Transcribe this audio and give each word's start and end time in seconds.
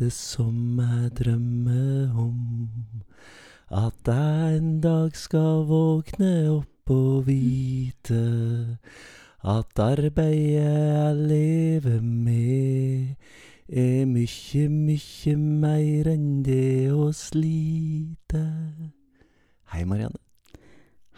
Det 0.00 0.12
som 0.12 0.78
jeg 0.80 1.10
drømmer 1.12 2.14
om? 2.16 2.68
At 3.70 4.08
jeg 4.08 4.56
en 4.56 4.80
dag 4.80 5.16
skal 5.16 5.66
våkne 5.68 6.30
opp 6.54 6.88
og 6.90 7.26
vite 7.26 8.22
at 9.44 9.82
arbeidet 9.84 10.54
jeg 10.54 11.16
lever 11.16 12.00
med, 12.00 13.12
er 13.68 14.08
mykje, 14.08 14.64
mykje 14.72 15.36
mer 15.36 16.08
enn 16.14 16.40
det 16.48 16.88
å 16.96 17.12
slite. 17.12 18.44
Hei, 19.68 19.84
Marianne. 19.84 20.16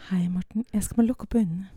Hei, 0.09 0.27
Morten. 0.27 0.67
Jeg 0.73 0.83
skal 0.83 0.99
bare 0.99 1.13
lukke 1.13 1.29
opp 1.29 1.39
øynene. 1.39 1.71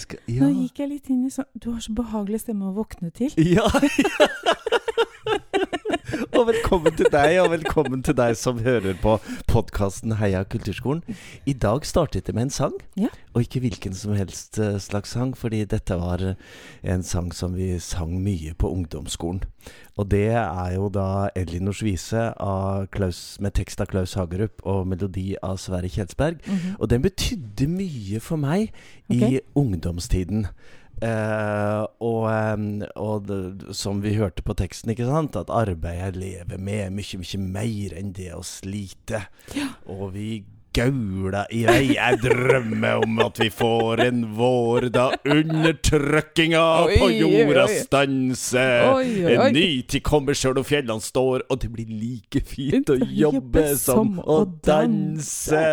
Skal 0.00 0.24
Nå 0.40 0.48
gikk 0.62 0.80
jeg 0.80 0.94
litt 0.96 1.12
inn 1.12 1.20
i 1.28 1.30
sånn 1.30 1.46
Du 1.54 1.68
har 1.70 1.78
så 1.84 1.92
behagelig 1.94 2.40
stemme 2.42 2.72
å 2.72 2.76
våkne 2.80 3.12
til. 3.12 3.36
Ja! 3.36 3.68
og 6.08 6.46
velkommen 6.48 6.94
til 6.96 7.08
deg, 7.12 7.34
og 7.42 7.50
velkommen 7.52 8.02
til 8.06 8.14
deg 8.16 8.36
som 8.38 8.60
hører 8.64 8.96
på 9.02 9.16
podkasten 9.50 10.14
Heia 10.20 10.40
kulturskolen. 10.48 11.02
I 11.48 11.52
dag 11.60 11.84
startet 11.88 12.26
det 12.28 12.34
med 12.36 12.46
en 12.48 12.52
sang, 12.54 12.76
Ja. 12.96 13.08
og 13.34 13.42
ikke 13.44 13.60
hvilken 13.60 13.94
som 13.94 14.14
helst 14.16 14.58
eh, 14.58 14.78
slags 14.80 15.12
sang, 15.16 15.34
fordi 15.36 15.64
dette 15.68 15.98
var 16.00 16.22
eh, 16.24 16.34
en 16.82 17.02
sang 17.02 17.30
som 17.36 17.54
vi 17.56 17.78
sang 17.78 18.16
mye 18.24 18.54
på 18.58 18.70
ungdomsskolen. 18.72 19.42
Og 19.98 20.08
det 20.08 20.28
er 20.32 20.74
jo 20.76 20.88
da 20.94 21.28
Elinors 21.36 21.82
vise 21.84 22.28
av 22.40 22.86
Klaus, 22.94 23.36
med 23.40 23.54
tekst 23.58 23.80
av 23.82 23.90
Klaus 23.90 24.14
Hagerup 24.16 24.62
og 24.64 24.86
melodi 24.88 25.34
av 25.42 25.58
Sverre 25.60 25.90
Kjelsberg. 25.92 26.40
Mhm. 26.46 26.76
Og 26.78 26.88
den 26.88 27.02
betydde 27.04 27.68
mye 27.68 28.20
for 28.20 28.36
meg 28.40 28.72
i 29.10 29.40
ungdomstiden. 29.58 30.46
Eh, 31.04 31.82
og, 32.02 32.26
og 32.98 33.26
det, 33.28 33.40
som 33.76 34.02
vi 34.04 34.16
hørte 34.18 34.44
på 34.46 34.56
teksten, 34.58 34.92
ikke 34.94 35.08
sant, 35.08 35.38
at 35.38 35.52
arbeidet 35.52 35.98
jeg 35.98 36.18
lever 36.18 36.62
med, 36.62 36.84
er 36.86 36.94
mye, 36.94 37.20
mye 37.22 37.42
mer 37.44 37.98
enn 38.00 38.14
det 38.16 38.30
å 38.34 38.44
slite. 38.46 39.26
Og 39.90 40.10
vi 40.16 40.30
gaula 40.78 41.44
i 41.54 41.64
vei. 41.66 41.82
Jeg 41.96 42.20
drømmer 42.22 43.02
om 43.04 43.18
at 43.24 43.40
vi 43.42 43.48
får 43.52 44.02
en 44.06 44.22
vår 44.38 44.88
da 44.94 45.08
undertrykkinga 45.26 46.64
på 46.98 47.10
jorda 47.16 47.66
stanser. 47.72 49.02
En 49.34 49.54
ny 49.56 49.82
tid 49.88 50.04
kommer 50.06 50.38
sjøl 50.38 50.60
om 50.62 50.66
fjellene 50.66 51.04
står, 51.04 51.46
og 51.48 51.62
det 51.62 51.70
blir 51.74 51.90
like 51.90 52.42
fint 52.46 52.90
å 52.92 52.98
jobbe 52.98 53.64
som 53.80 54.18
å 54.22 54.40
danse. 54.64 55.64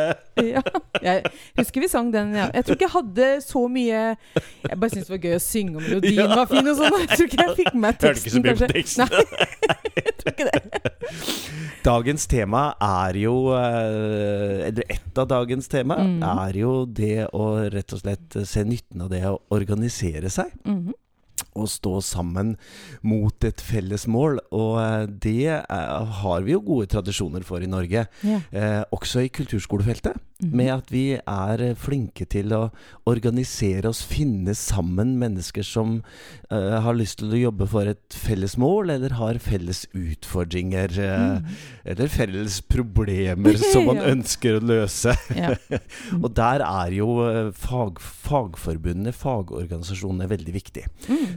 Ja. 0.42 0.64
Jeg 1.04 1.32
husker 1.60 1.86
vi 1.86 1.90
sang 1.92 2.12
den. 2.14 2.34
Ja. 2.36 2.50
Jeg 2.56 2.68
tror 2.68 2.78
ikke 2.78 2.88
jeg 2.88 2.96
hadde 2.96 3.28
så 3.46 3.62
mye 3.72 4.00
Jeg 4.16 4.80
bare 4.82 4.90
syntes 4.92 5.08
det 5.08 5.14
var 5.14 5.22
gøy 5.24 5.38
å 5.38 5.44
synge, 5.44 5.78
og 5.78 5.86
melodien 5.86 6.34
var 6.34 6.50
fin 6.52 6.72
og 6.72 6.80
sånn. 6.82 6.98
Jeg 7.06 7.12
tror 7.14 7.30
ikke 7.30 7.46
jeg 7.46 7.58
fikk 7.62 7.74
med 7.76 8.06
Hørte 8.06 8.12
ikke 8.12 8.20
så 8.20 8.42
teksten, 8.42 8.44
mye 8.44 8.56
på 8.60 8.72
teksten. 8.74 9.02
Nei, 9.06 9.24
jeg 10.06 10.16
tror 10.20 10.36
ikke 10.36 10.50
det. 10.50 10.60
Dagens 11.86 12.28
tema 12.32 12.64
er 12.82 13.20
jo 13.22 13.36
eh, 13.56 14.66
Ett 14.96 15.18
av 15.22 15.28
dagens 15.28 15.68
tema 15.72 15.98
mm. 16.02 16.24
er 16.24 16.60
jo 16.60 16.74
det 16.86 17.28
å 17.36 17.48
rett 17.72 17.96
og 17.96 18.02
slett 18.04 18.38
se 18.48 18.64
nytten 18.68 19.06
av 19.06 19.12
det 19.14 19.24
å 19.30 19.40
organisere 19.56 20.32
seg. 20.34 20.54
Mhm. 20.64 20.94
Og 21.56 21.70
stå 21.72 21.98
sammen 22.04 22.56
mot 23.06 23.48
et 23.48 23.62
felles 23.64 24.08
mål. 24.12 24.42
Og 24.52 24.78
eh, 24.82 25.06
det 25.26 25.38
er, 25.56 25.66
har 26.22 26.42
vi 26.46 26.52
jo 26.56 26.62
gode 26.68 26.90
tradisjoner 26.92 27.46
for 27.48 27.64
i 27.64 27.70
Norge. 27.72 28.06
Ja. 28.28 28.40
Eh, 28.52 28.82
også 28.96 29.24
i 29.26 29.30
kulturskolefeltet. 29.34 30.20
Mhm. 30.44 30.52
Med 30.60 30.68
at 30.74 30.90
vi 30.92 31.04
er 31.16 31.62
eh, 31.64 31.76
flinke 31.80 32.26
til 32.28 32.52
å 32.52 32.66
organisere 33.08 33.88
oss, 33.88 34.02
finne 34.04 34.52
sammen 34.60 35.14
mennesker 35.22 35.64
som 35.64 36.02
eh, 36.52 36.76
har 36.84 36.98
lyst 36.98 37.22
til 37.22 37.32
å 37.32 37.40
jobbe 37.46 37.68
for 37.72 37.88
et 37.88 38.18
felles 38.20 38.58
mål, 38.60 38.92
eller 38.98 39.16
har 39.16 39.40
felles 39.40 39.86
utfordringer. 39.96 40.92
eh, 41.00 41.24
mm. 41.40 41.56
Eller 41.94 42.12
felles 42.12 42.60
problemer 42.68 43.56
som 43.62 43.86
man 43.90 44.02
Ja. 44.02 44.10
ønsker 44.12 44.58
å 44.60 44.66
løse. 44.74 45.16
Ja. 45.40 45.54
Og 46.24 46.28
der 46.36 46.66
er 46.68 46.92
jo 46.98 47.08
eh, 47.30 47.52
fag, 47.56 48.02
fagforbundene, 48.04 49.16
fagorganisasjonene, 49.16 50.28
veldig 50.36 50.56
viktig. 50.60 50.84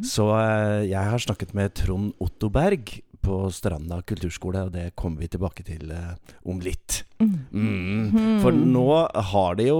Så 0.08 0.24
eh, 0.32 0.88
jeg 0.88 1.04
har 1.12 1.20
snakket 1.20 1.52
med 1.56 1.74
Trond 1.76 2.14
Otto 2.24 2.48
Berg 2.52 2.94
på 3.24 3.42
Stranda 3.52 4.00
kulturskole, 4.08 4.64
og 4.68 4.72
det 4.72 4.94
kommer 4.96 5.24
vi 5.24 5.28
tilbake 5.34 5.66
til 5.66 5.92
eh, 5.92 6.14
om 6.48 6.62
litt. 6.64 7.02
Mm. 7.18 8.38
For 8.42 8.52
nå 8.54 8.86
har 9.32 9.56
det 9.58 9.68
jo, 9.68 9.78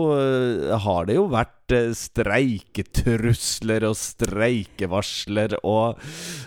har 0.83 1.07
det 1.07 1.15
jo 1.19 1.27
vært 1.31 1.73
eh, 1.73 1.93
streiketrusler 1.95 3.85
og 3.89 3.95
streikevarsler 3.99 5.55
og 5.63 6.01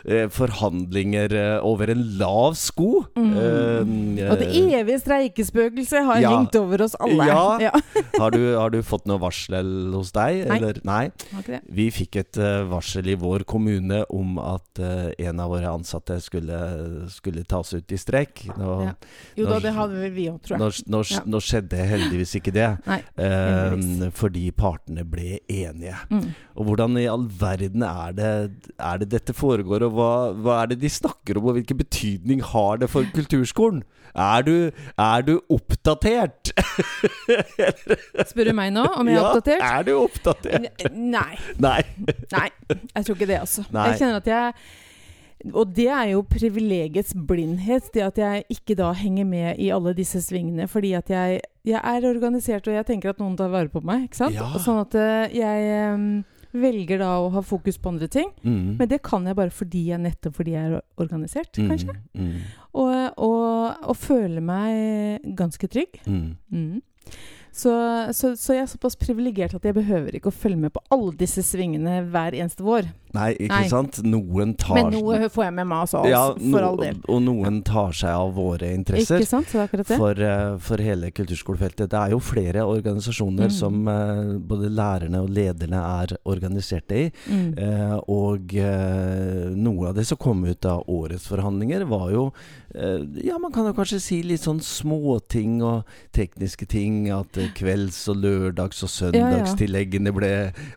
eh, 0.06 0.28
forhandlinger 0.34 1.36
eh, 1.38 1.58
over 1.68 1.92
en 1.94 2.04
lav 2.20 2.56
sko. 2.60 3.06
Mm. 3.16 3.32
Eh, 4.20 4.32
Og 4.32 4.38
det 4.42 4.50
evige 4.52 5.00
streikespøkelset 5.04 6.04
har 6.08 6.20
Ja. 6.22 6.34
ringt 6.36 6.56
over 6.60 6.84
oss 6.86 6.96
alle. 7.00 7.26
Ja. 7.30 7.58
ja. 7.68 7.72
har, 8.20 8.32
du, 8.36 8.44
har 8.58 8.70
du 8.74 8.82
fått 8.86 9.08
noe 9.10 9.22
varsel 9.22 9.94
hos 9.96 10.12
deg? 10.16 10.44
Nei. 10.50 10.58
Eller? 10.60 10.82
Nei. 10.88 11.12
Vi 11.72 11.88
fikk 11.96 12.20
et 12.26 12.38
eh, 12.42 12.64
varsel 12.72 13.08
i 13.14 13.16
vår 13.22 13.46
kommune 13.50 14.04
om 14.12 14.38
at 14.42 14.80
uh, 14.82 15.10
en 15.22 15.40
av 15.40 15.52
våre 15.54 15.70
ansatte 15.72 16.18
skulle, 16.24 16.60
skulle 17.14 17.44
tas 17.48 17.72
ut 17.78 17.92
i 17.96 17.98
streik. 18.02 18.46
Nå, 18.58 18.72
Ja. 18.82 18.94
Jo 19.38 19.46
da, 19.46 19.52
Når- 19.56 19.62
det 19.64 19.74
hadde 19.76 20.00
vel 20.02 20.12
vi 20.16 20.28
òg, 20.32 20.40
tror 20.44 20.58
jeg. 20.58 20.62
jeg. 20.62 20.81
Nå, 20.88 21.02
Ja. 21.12 21.22
nå 21.26 21.40
skjedde 21.44 21.78
heldigvis 21.88 22.36
ikke 22.40 22.54
det. 22.56 22.68
Nei, 22.88 23.00
eh, 23.18 24.10
fordi 24.18 24.52
partene 24.52 25.04
ble 25.06 25.40
enige. 25.50 25.96
Mm. 26.10 26.30
Og 26.58 26.66
hvordan 26.66 26.98
i 27.02 27.06
all 27.12 27.28
verden 27.28 27.84
er 27.84 28.12
det, 28.18 28.30
er 28.80 28.98
det 29.02 29.10
dette 29.10 29.34
foregår, 29.34 29.84
og 29.88 29.94
hva, 29.98 30.12
hva 30.34 30.62
er 30.64 30.68
det 30.74 30.80
de 30.82 30.90
snakker 30.90 31.38
om, 31.38 31.46
og 31.52 31.58
hvilken 31.60 31.78
betydning 31.78 32.42
har 32.54 32.78
det 32.82 32.90
for 32.90 33.04
kulturskolen? 33.14 33.84
Er 34.16 34.42
du, 34.44 34.72
er 35.00 35.22
du 35.24 35.38
oppdatert? 35.50 36.52
Spør 38.28 38.50
du 38.50 38.54
meg 38.58 38.74
nå 38.76 38.84
om 39.00 39.08
jeg 39.08 39.18
er 39.18 39.24
oppdatert? 39.28 39.62
Ja, 39.64 39.72
er 39.80 39.88
du 39.88 39.94
oppdatert? 40.02 40.84
N- 40.90 41.12
Nei. 41.14 41.38
Nei. 41.64 41.80
Nei, 42.34 42.48
jeg 42.96 43.06
tror 43.08 43.16
ikke 43.18 43.30
det, 43.30 43.40
altså. 43.40 43.64
Nei. 43.72 43.88
Jeg 43.92 44.02
kjenner 44.02 44.20
at 44.22 44.28
jeg 44.32 44.54
Og 45.54 45.72
det 45.76 45.88
er 45.90 46.12
jo 46.12 46.24
privilegiets 46.28 47.16
blindhet, 47.16 47.88
det 47.96 48.04
at 48.06 48.20
jeg 48.22 48.44
ikke 48.54 48.76
da 48.80 48.92
henger 48.98 49.26
med 49.26 49.62
i 49.62 49.72
alle 49.74 49.94
disse 49.98 50.22
svingene. 50.22 50.68
Fordi 50.70 50.94
at 50.98 51.10
jeg, 51.10 51.42
jeg 51.68 51.82
er 51.82 52.10
organisert, 52.10 52.68
og 52.68 52.78
jeg 52.78 52.88
tenker 52.90 53.14
at 53.14 53.22
noen 53.22 53.38
tar 53.40 53.52
vare 53.54 53.72
på 53.72 53.82
meg. 53.86 54.06
ikke 54.10 54.22
sant? 54.24 54.38
Ja. 54.38 54.52
Sånn 54.62 54.82
at 54.84 54.96
eh, 55.00 55.34
jeg 55.40 55.92
um, 55.96 56.08
velger 56.54 57.02
da 57.02 57.12
å 57.24 57.30
ha 57.34 57.44
fokus 57.46 57.80
på 57.82 57.94
andre 57.94 58.10
ting. 58.12 58.32
Mm. 58.44 58.78
Men 58.80 58.92
det 58.92 59.02
kan 59.08 59.26
jeg 59.28 59.38
bare 59.40 59.54
fordi 59.56 59.86
jeg 59.90 60.04
nettopp 60.04 60.40
fordi 60.40 60.56
jeg 60.58 60.72
er 60.72 60.80
organisert, 61.02 61.52
kanskje. 61.58 61.96
Mm, 62.14 62.32
mm, 62.32 62.40
Og, 62.72 62.96
og, 63.18 63.86
og 63.92 63.98
føler 64.00 64.44
meg 64.46 65.30
ganske 65.38 65.72
trygg. 65.72 66.02
mm. 66.06 66.26
Mm. 66.52 66.82
Så, 67.52 67.72
så, 68.16 68.30
så 68.40 68.54
jeg 68.56 68.64
er 68.64 68.70
såpass 68.72 68.96
privilegert 68.96 69.58
at 69.58 69.66
jeg 69.68 69.76
behøver 69.76 70.16
ikke 70.16 70.32
å 70.32 70.36
følge 70.36 70.56
med 70.62 70.72
på 70.72 70.80
alle 70.96 71.12
disse 71.20 71.44
svingene 71.44 71.98
hver 72.08 72.38
eneste 72.38 72.64
vår. 72.64 72.88
Nei, 73.14 73.34
ikke 73.36 73.48
Nei. 73.62 73.68
sant? 73.68 73.98
Noen 74.08 74.54
tar 74.56 74.76
Men 74.78 74.92
noe 74.94 75.30
får 75.30 75.44
jeg 75.46 75.54
med 75.58 75.68
meg, 75.68 75.82
altså. 75.84 76.04
ja, 76.08 76.22
for 76.38 76.64
all 76.64 76.78
del. 76.80 77.00
Og 77.12 77.22
noen 77.26 77.62
tar 77.68 77.92
seg 77.92 78.10
av 78.16 78.34
våre 78.38 78.70
interesser. 78.74 79.20
Ikke 79.20 79.28
sant? 79.28 79.48
Det 79.52 79.60
er 79.60 79.66
akkurat 79.68 79.88
det. 79.92 79.98
For, 79.98 80.22
eh, 80.30 80.58
for 80.60 80.78
hele 80.78 81.12
kulturskolefeltet. 81.12 81.90
Det 81.92 82.00
er 82.00 82.12
jo 82.16 82.20
flere 82.20 82.64
organisasjoner 82.64 83.50
Mm. 83.50 83.52
som 83.52 83.88
uh, 83.88 84.38
både 84.40 84.70
lærerne 84.72 85.22
og 85.24 85.30
lederne 85.30 85.82
er 86.02 86.16
organiserte 86.26 86.96
i. 86.96 87.12
Mm. 87.28 87.54
Uh, 87.58 87.98
og 88.08 88.54
uh, 88.56 89.50
noe 89.56 89.90
av 89.90 89.96
det 89.96 90.06
som 90.08 90.18
kom 90.18 90.44
ut 90.46 90.66
av 90.66 90.84
årets 90.88 91.28
forhandlinger, 91.28 91.86
var 91.90 92.12
jo 92.12 92.32
Ja, 92.72 93.36
man 93.38 93.52
kan 93.52 93.66
jo 93.68 93.74
kanskje 93.76 93.98
si 94.00 94.18
litt 94.24 94.46
sånn 94.46 94.62
småting 94.64 95.58
og 95.62 95.84
tekniske 96.16 96.64
ting. 96.72 97.10
At 97.12 97.36
kvelds- 97.58 98.08
og 98.08 98.22
lørdags- 98.24 98.80
og 98.86 98.90
søndagstilleggene 98.94 100.14
ble, 100.16 100.30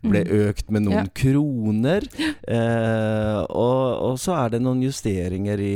ble 0.03 0.25
Mm. 0.25 0.33
økt 0.49 0.71
med 0.75 0.83
noen 0.89 1.05
Ja. 1.07 1.13
kroner. 1.15 2.03
Eh, 2.25 3.39
og, 3.49 4.03
og 4.09 4.19
så 4.21 4.35
er 4.37 4.53
det 4.55 4.61
noen 4.65 4.83
justeringer 4.85 5.61
i, 5.65 5.75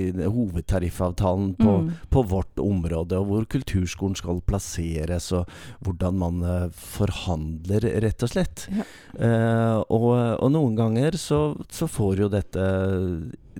i 0.00 0.02
hovedtariffavtalen 0.26 1.54
på, 1.58 1.74
Mm. 1.78 1.90
på 2.10 2.22
vårt 2.26 2.58
område, 2.58 3.18
og 3.20 3.26
hvor 3.28 3.44
kulturskolen 3.52 4.16
skal 4.18 4.40
plasseres, 4.42 5.28
og 5.36 5.46
hvordan 5.84 6.16
man 6.18 6.40
eh, 6.42 6.68
forhandler, 6.74 7.86
rett 8.02 8.24
og 8.26 8.32
slett. 8.32 8.64
Ja. 8.72 8.86
Eh, 9.18 9.76
og, 9.94 10.08
og 10.42 10.50
noen 10.54 10.74
ganger 10.78 11.16
så, 11.20 11.42
så 11.70 11.86
får 11.90 12.24
jo 12.24 12.30
dette 12.32 12.64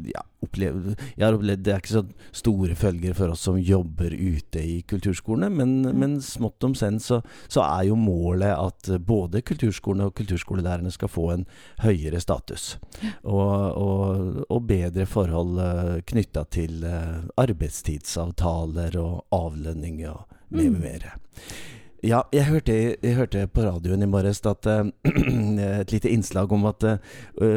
ja, 0.06 0.22
opplevd, 0.44 0.92
jeg 1.16 1.24
har 1.24 1.34
opplevd 1.34 1.64
Det 1.66 1.72
er 1.72 1.80
ikke 1.82 1.94
så 1.96 2.04
store 2.32 2.74
følger 2.78 3.14
for 3.18 3.32
oss 3.34 3.42
som 3.48 3.58
jobber 3.58 4.14
ute 4.14 4.62
i 4.62 4.82
kulturskolene, 4.88 5.50
men, 5.50 5.82
Mm. 5.82 5.98
men 5.98 6.20
smått 6.20 6.64
om 6.64 6.74
senn 6.74 7.00
så, 7.00 7.20
så 7.48 7.62
er 7.64 7.88
jo 7.88 7.96
målet 7.96 8.54
at 8.54 8.90
både 9.04 9.42
kulturskolene 9.42 10.08
og 10.08 10.14
kulturskolelærerne 10.14 10.90
skal 10.94 11.08
få 11.08 11.30
en 11.34 11.46
høyere 11.82 12.20
status. 12.20 12.78
Og, 13.24 13.76
og, 13.76 14.44
og 14.48 14.66
bedre 14.68 15.06
forhold 15.06 15.58
uh, 15.58 16.00
knytta 16.06 16.44
til 16.50 16.84
eh, 16.84 17.22
arbeidstidsavtaler 17.38 18.96
og 19.00 19.24
avlønning 19.34 20.02
og 20.08 20.26
med 20.50 20.70
Mm. 20.72 20.80
Ja, 22.06 22.20
jeg 22.30 22.46
hørte, 22.46 22.74
jeg 23.02 23.14
hørte, 23.16 23.48
på 23.50 23.64
radioen 23.66 24.04
i 24.04 24.08
morges 24.10 24.38
at 24.46 24.66
uh, 24.70 24.86
et 25.80 25.90
lite 25.90 26.10
innslag 26.10 26.52
om 26.54 26.68
at 26.70 26.84
uh, 26.86 26.98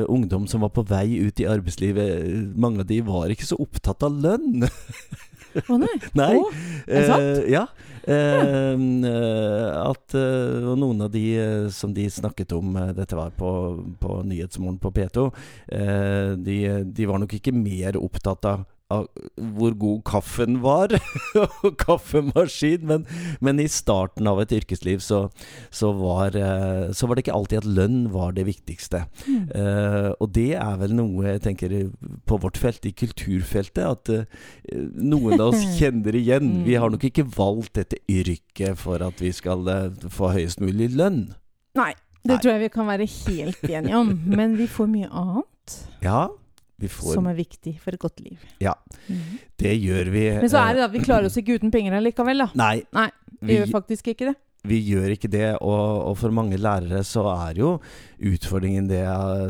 ungdom 0.10 0.48
som 0.50 0.64
var 0.66 0.72
på 0.74 0.86
vei 0.90 1.20
ut 1.22 1.40
i 1.40 1.46
arbeidslivet, 1.46 2.58
mange 2.58 2.82
av 2.82 2.90
de 2.90 3.02
var 3.06 3.30
ikke 3.30 3.46
så 3.46 3.60
opptatt 3.62 4.02
av 4.08 4.18
lønn. 4.24 4.66
Å 5.52 5.62
oh, 5.68 5.78
nei. 5.78 5.94
nei. 6.16 6.34
Oh, 6.40 6.60
er 6.88 6.96
det 6.96 7.08
sant? 7.12 7.28
Uh, 7.28 7.42
ja. 7.52 7.66
at 9.84 10.16
uh, 10.18 10.74
noen 10.80 11.06
av 11.06 11.12
de 11.14 11.26
som 11.76 11.94
de 11.94 12.08
snakket 12.10 12.56
om, 12.58 12.80
dette 12.98 13.20
var 13.20 13.36
på, 13.38 13.52
på 14.02 14.22
Nyhetsmorgen 14.26 14.82
på 14.82 14.94
P2, 14.96 15.28
de, 16.42 16.58
de 16.88 17.10
var 17.10 17.22
nok 17.22 17.38
ikke 17.38 17.54
mer 17.54 18.00
opptatt 18.00 18.48
av 18.50 18.66
hvor 19.56 19.76
god 19.80 20.02
kaffen 20.08 20.60
var, 20.64 20.94
og 21.64 21.78
kaffemaskin. 21.82 22.86
Men, 22.88 23.06
men, 23.44 23.62
i 23.62 23.68
starten 23.72 24.30
av 24.30 24.42
et 24.44 24.54
yrkesliv 24.56 25.02
så, 25.06 25.24
så, 25.74 25.92
var, 25.98 26.38
eh, 26.38 26.92
så, 26.96 27.08
var, 27.08 27.18
det 27.18 27.26
ikke 27.26 27.38
alltid 27.38 27.62
at 27.62 27.70
lønn 27.80 28.00
var 28.14 28.36
det 28.38 28.48
viktigste. 28.50 29.06
Mm. 29.28 29.48
Uh, 29.56 30.10
og 30.22 30.32
det 30.36 30.52
er 30.58 30.78
vel 30.82 30.96
noe 30.98 31.28
jeg 31.28 31.44
tenker 31.46 31.76
på 32.28 32.40
vårt 32.42 32.60
felt, 32.62 32.86
i 32.88 32.94
kulturfeltet, 32.96 33.84
at 33.86 34.14
uh, 34.14 34.78
noen 34.98 35.38
av 35.40 35.52
oss 35.52 35.66
kjenner 35.80 36.18
igjen. 36.18 36.62
Vi 36.68 36.78
har 36.80 36.94
nok 36.94 37.06
ikke 37.12 37.28
valgt 37.38 37.76
dette 37.80 38.02
yrket 38.12 38.80
for 38.82 39.04
at 39.06 39.22
vi 39.22 39.34
skal 39.36 39.68
uh, 39.70 40.10
få 40.12 40.34
høyest 40.36 40.64
mulig 40.64 40.92
lønn. 40.96 41.30
Nei, 41.78 41.94
det 42.26 42.36
Nei. 42.36 42.42
tror 42.44 42.54
jeg 42.54 42.64
vi 42.66 42.74
kan 42.74 42.90
være 42.90 43.08
helt 43.10 43.66
enige 43.70 43.98
om. 43.98 44.14
Men 44.28 44.58
vi 44.60 44.68
får 44.70 44.90
mye 44.92 45.10
annet. 45.10 45.78
Ja, 46.04 46.28
Får, 46.90 47.14
som 47.14 47.28
er 47.30 47.36
viktig 47.38 47.76
for 47.84 47.94
et 47.94 48.02
godt 48.02 48.24
liv. 48.24 48.40
Ja, 48.64 48.74
mm. 49.08 49.40
det 49.62 49.76
gjør 49.78 50.10
vi. 50.14 50.24
Men 50.42 50.50
så 50.50 50.64
er 50.64 50.78
det 50.78 50.86
da, 50.86 50.88
vi 50.94 51.04
klarer 51.04 51.30
oss 51.30 51.38
ikke 51.38 51.60
uten 51.60 51.74
penger 51.74 52.00
allikevel, 52.00 52.46
da. 52.46 52.50
Nei. 52.58 52.76
Nei 52.96 53.10
vi, 53.42 53.52
vi 53.52 53.60
gjør 53.60 53.76
faktisk 53.76 54.14
ikke 54.14 54.32
det. 54.32 54.36
Vi 54.62 54.78
gjør 54.86 55.16
ikke 55.16 55.26
det, 55.34 55.58
og, 55.58 56.06
og, 56.06 56.14
for 56.22 56.30
mange 56.38 56.54
lærere 56.62 57.02
så 57.08 57.24
er 57.32 57.56
jo 57.58 57.70
utfordringen 58.22 58.86
det 58.92 59.02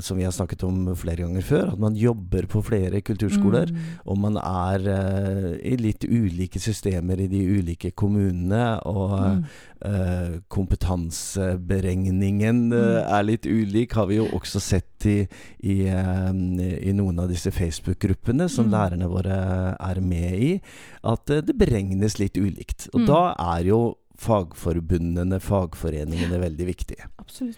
som 0.05 0.15
vi 0.15 0.23
har 0.23 0.31
snakket 0.31 0.63
om 0.63 0.95
flere 0.95 1.25
ganger 1.25 1.43
før, 1.43 1.73
at 1.73 1.79
man 1.83 1.97
jobber 1.99 2.47
på 2.47 2.61
flere 2.63 3.01
kulturskoler. 3.03 3.67
Mm. 3.75 3.99
Og 4.07 4.15
man 4.23 4.39
er 4.39 4.79
uh, 4.87 5.59
i 5.59 5.75
litt 5.75 6.07
ulike 6.07 6.55
systemer 6.63 7.19
i 7.19 7.27
de 7.27 7.43
ulike 7.43 7.91
kommunene. 7.91 8.79
Og 8.87 9.19
mm. 9.19 9.43
uh, 9.83 10.39
kompetanseberegningen 10.47 12.71
uh, 12.71 13.03
er 13.03 13.27
litt 13.27 13.43
ulik, 13.51 13.91
har 13.99 14.07
vi 14.07 14.15
jo 14.21 14.31
også 14.31 14.63
sett 14.63 15.03
i, 15.11 15.27
i, 15.65 15.91
i 15.91 16.91
noen 16.95 17.19
av 17.19 17.27
disse 17.27 17.51
Facebook-gruppene 17.51 18.47
som 18.47 18.63
mm. 18.69 18.73
lærerne 18.77 19.07
våre 19.11 19.75
er 19.75 19.99
med 19.99 20.39
i. 20.39 20.63
At 21.03 21.27
det 21.27 21.51
beregnes 21.59 22.15
litt 22.21 22.37
ulikt. 22.39 22.87
Og 22.93 23.01
mm. 23.03 23.07
da 23.11 23.35
er 23.57 23.67
jo 23.73 23.99
fagforbundene, 24.21 25.39
fagforeningene, 25.41 26.39
veldig 26.41 26.67
viktige. 26.67 27.09
Absolutt. 27.21 27.57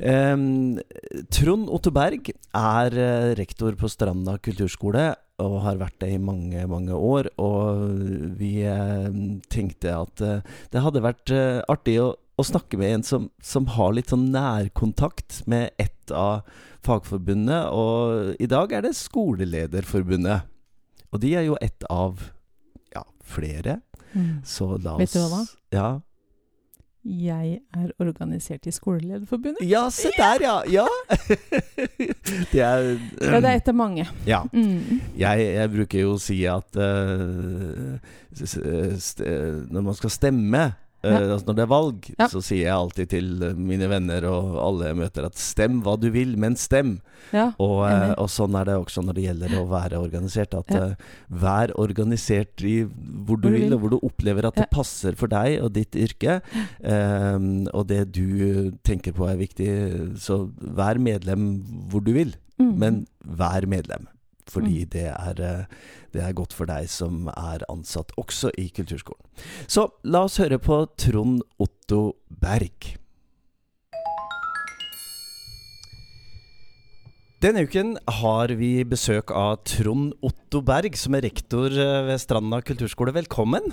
Um, 0.00 0.78
Trond 1.28 1.68
Otto 1.68 1.92
Berg 1.92 2.30
er 2.32 2.94
uh, 2.96 3.32
rektor 3.36 3.76
på 3.76 3.90
Stranda 3.92 4.38
kulturskole 4.40 5.10
og 5.40 5.58
har 5.64 5.80
vært 5.80 5.98
det 6.02 6.14
i 6.14 6.20
mange, 6.20 6.64
mange 6.68 6.96
år. 6.96 7.30
Og 7.40 7.84
vi 8.36 8.58
eh, 8.68 9.06
tenkte 9.48 9.94
at 9.96 10.20
eh, 10.20 10.42
det 10.68 10.82
hadde 10.84 11.00
vært 11.00 11.32
artig 11.64 11.94
å, 12.02 12.10
å, 12.36 12.44
snakke 12.44 12.76
med 12.76 12.98
en 12.98 13.04
som, 13.08 13.30
som, 13.40 13.70
har 13.72 13.94
litt 13.96 14.12
sånn 14.12 14.26
nærkontakt 14.34 15.38
med 15.48 15.72
ett 15.80 16.12
av 16.12 16.44
fagforbundene. 16.84 17.62
Og 17.72 18.36
i 18.36 18.50
dag 18.52 18.76
er 18.76 18.84
det 18.84 18.92
Skolelederforbundet. 19.00 20.44
Og 21.08 21.24
de 21.24 21.32
er 21.40 21.48
jo 21.48 21.56
ett 21.64 21.88
av 21.88 22.20
ja, 22.92 23.06
flere 23.24 23.80
Mm. 24.12 24.40
Så 24.44 24.76
la 24.76 24.94
oss 24.96 25.02
Vet 25.02 25.16
du 25.16 25.26
hva? 25.30 25.42
Ja. 25.74 25.88
Jeg 27.00 27.60
er 27.72 27.92
organisert 27.98 28.66
i 28.68 28.70
Skolelederforbundet. 28.70 29.64
Ja, 29.64 29.86
se 29.90 30.10
der, 30.18 30.42
ja! 30.42 30.58
Ja! 30.80 30.86
det 32.52 32.60
er 32.60 32.90
um, 32.92 33.06
Ja, 33.22 33.40
det 33.40 33.48
er 33.48 33.56
et 33.56 33.68
av 33.72 33.74
mange. 33.74 34.04
Ja. 34.26 34.42
Mm. 34.52 35.00
Jeg, 35.16 35.46
jeg, 35.54 35.70
bruker 35.72 36.02
jo 36.02 36.12
å 36.18 36.20
si 36.20 36.42
at 36.44 36.76
uh, 36.76 37.96
når 38.36 39.80
man 39.80 39.96
skal 39.96 40.12
stemme 40.12 40.64
ja. 41.00 41.16
Uh, 41.16 41.32
altså 41.34 41.48
når 41.48 41.56
det 41.56 41.62
er 41.64 41.70
valg, 41.70 42.08
ja. 42.18 42.26
så 42.28 42.42
sier 42.44 42.66
jeg 42.66 42.74
alltid 42.76 43.10
til 43.14 43.30
mine 43.56 43.88
venner 43.88 44.26
og 44.28 44.58
alle 44.60 44.90
jeg 44.90 44.98
møter 44.98 45.28
at 45.30 45.40
stem 45.40 45.80
hva 45.84 45.94
du 46.00 46.10
vil, 46.12 46.34
men 46.40 46.58
stem. 46.60 46.98
Ja, 47.32 47.50
og, 47.62 47.86
uh, 47.86 48.12
og, 48.16 48.28
sånn 48.32 48.58
er 48.60 48.68
det 48.68 48.76
også 48.82 49.04
når 49.06 49.16
det 49.16 49.24
gjelder 49.28 49.56
å 49.56 49.64
være 49.70 50.02
organisert. 50.02 50.56
At 50.58 50.74
uh, 50.76 51.16
vær 51.32 51.72
organisert 51.80 52.64
i 52.66 52.82
hvor 52.84 53.40
du, 53.40 53.48
hvor 53.48 53.56
vil, 53.56 53.74
og 53.76 53.82
hvor 53.84 53.94
du 53.94 53.98
opplever 54.10 54.50
at 54.50 54.60
det 54.60 54.68
passer 54.72 55.16
for 55.16 55.32
deg 55.32 55.60
og 55.64 55.72
ditt 55.78 55.96
yrke. 55.96 56.40
og 57.70 57.82
det 57.88 58.04
du 58.12 58.70
tenker 58.86 59.16
på 59.16 59.28
er 59.30 59.40
viktig. 59.40 59.70
Så 60.20 60.42
vær 60.60 61.00
medlem 61.00 61.52
hvor 61.90 62.04
du 62.04 62.12
vil, 62.16 62.36
mm. 62.60 62.72
men 62.76 63.04
vær 63.24 63.68
medlem. 63.70 64.08
Fordi 64.50 64.84
mm. 64.84 64.90
det 64.92 65.08
er 65.14 65.66
det 66.10 66.24
er 66.24 66.34
godt 66.34 66.54
for 66.56 66.66
deg 66.70 66.88
som 66.90 67.28
er 67.30 67.62
ansatt 67.70 68.10
også 68.18 68.50
i 68.58 68.68
kulturskolen. 68.74 69.22
Så 69.70 69.86
la 70.02 70.24
oss 70.26 70.40
høre 70.42 70.58
på 70.62 70.82
Trond 70.98 71.44
Otto 71.62 72.02
Berg. 72.28 72.96
Denne 77.40 77.62
uken 77.64 77.94
har 78.20 78.52
vi 78.58 78.82
besøk 78.84 79.30
av 79.32 79.62
Trond 79.64 80.12
Otto 80.20 80.60
Berg, 80.60 80.98
som 81.00 81.14
er 81.16 81.24
rektor 81.24 81.72
eh, 81.72 82.02
ved 82.10 82.20
Stranda 82.20 82.58
kulturskole. 82.60 83.14
Velkommen. 83.16 83.70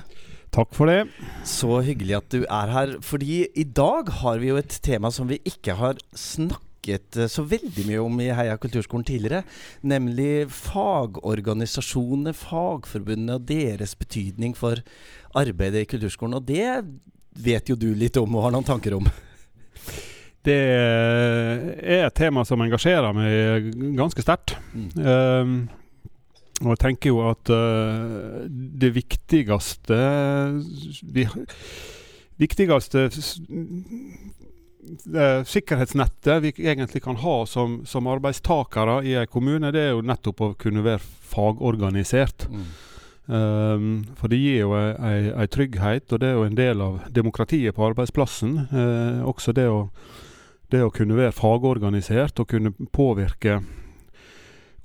Takk 0.55 0.71
for 0.71 0.87
det. 0.87 1.09
Så 1.43 1.81
hyggelig 1.83 2.15
at 2.21 2.29
du 2.31 2.45
er 2.45 2.71
her. 2.71 2.93
Fordi 3.03 3.41
i 3.51 3.65
dag 3.67 4.07
har 4.21 4.39
vi 4.39 4.53
jo 4.53 4.61
et 4.61 4.77
tema 4.85 5.11
som 5.11 5.27
vi 5.27 5.41
ikke 5.43 5.75
har 5.81 5.99
snakket 6.15 6.66
snakket 6.87 7.17
eh, 7.17 7.27
så 7.27 7.43
veldig 7.43 7.85
mye 7.87 8.01
om 8.01 8.19
i 8.21 8.31
Heia 8.31 8.57
kulturskolen 8.57 9.05
tidligere, 9.05 9.43
nemlig 9.81 10.49
fagorganisasjonene, 10.49 12.33
fagforbundene 12.33 13.37
og 13.37 13.47
deres 13.47 13.95
betydning 13.95 14.55
for 14.55 14.81
arbeidet 15.35 15.83
i 15.83 15.89
kulturskolen. 15.89 16.37
Og 16.37 16.45
det 16.47 16.83
vet 17.37 17.69
jo 17.69 17.75
du 17.75 17.93
litt 17.93 18.17
om 18.17 18.35
og 18.35 18.47
har 18.47 18.51
noen 18.51 18.65
tanker 18.65 18.97
om? 18.97 19.07
Det 20.43 20.55
er 20.55 22.05
et 22.05 22.15
tema 22.15 22.45
som 22.45 22.61
engasjerer 22.61 23.13
meg 23.13 23.73
ganske 23.97 24.23
sterkt. 24.23 24.55
Mm. 24.71 24.87
Um, 25.03 25.57
og 26.63 26.71
jeg 26.71 26.79
tenker 26.81 27.11
jo 27.11 27.19
at 27.27 27.51
uh, 27.51 28.47
det 28.47 28.93
viktigste 28.95 29.97
vi, 31.13 31.27
viktigste 32.39 33.09
sikkerhetsnettet 35.47 36.43
vi 36.43 36.51
egentlig 36.65 37.01
kan 37.03 37.19
ha 37.21 37.37
som, 37.45 37.81
som 37.85 38.07
arbeidstakere 38.07 39.01
i 39.05 39.15
en 39.19 39.29
kommune, 39.31 39.71
det 39.75 39.81
er 39.83 39.95
jo 39.95 40.05
nettopp 40.05 40.43
å 40.43 40.51
kunne 40.59 40.83
være 40.85 41.03
fagorganisert. 41.27 42.47
Mm. 42.51 42.67
Um, 43.27 44.05
for 44.15 44.31
det 44.31 44.39
gir 44.39 44.61
jo 44.61 44.75
en 44.77 45.49
trygghet, 45.51 46.05
og 46.13 46.21
det 46.21 46.29
er 46.29 46.37
jo 46.37 46.45
en 46.47 46.55
del 46.55 46.83
av 46.83 47.01
demokratiet 47.11 47.75
på 47.75 47.83
arbeidsplassen. 47.89 48.53
Uh, 48.71 49.27
også 49.27 49.51
det 49.51 49.67
å, 49.67 49.89
det 50.71 50.85
å, 50.85 50.93
kunne 50.95 51.17
være 51.17 51.35
fagorganisert 51.35 52.39
og 52.39 52.47
kunne 52.53 52.71
påvirke 52.95 53.59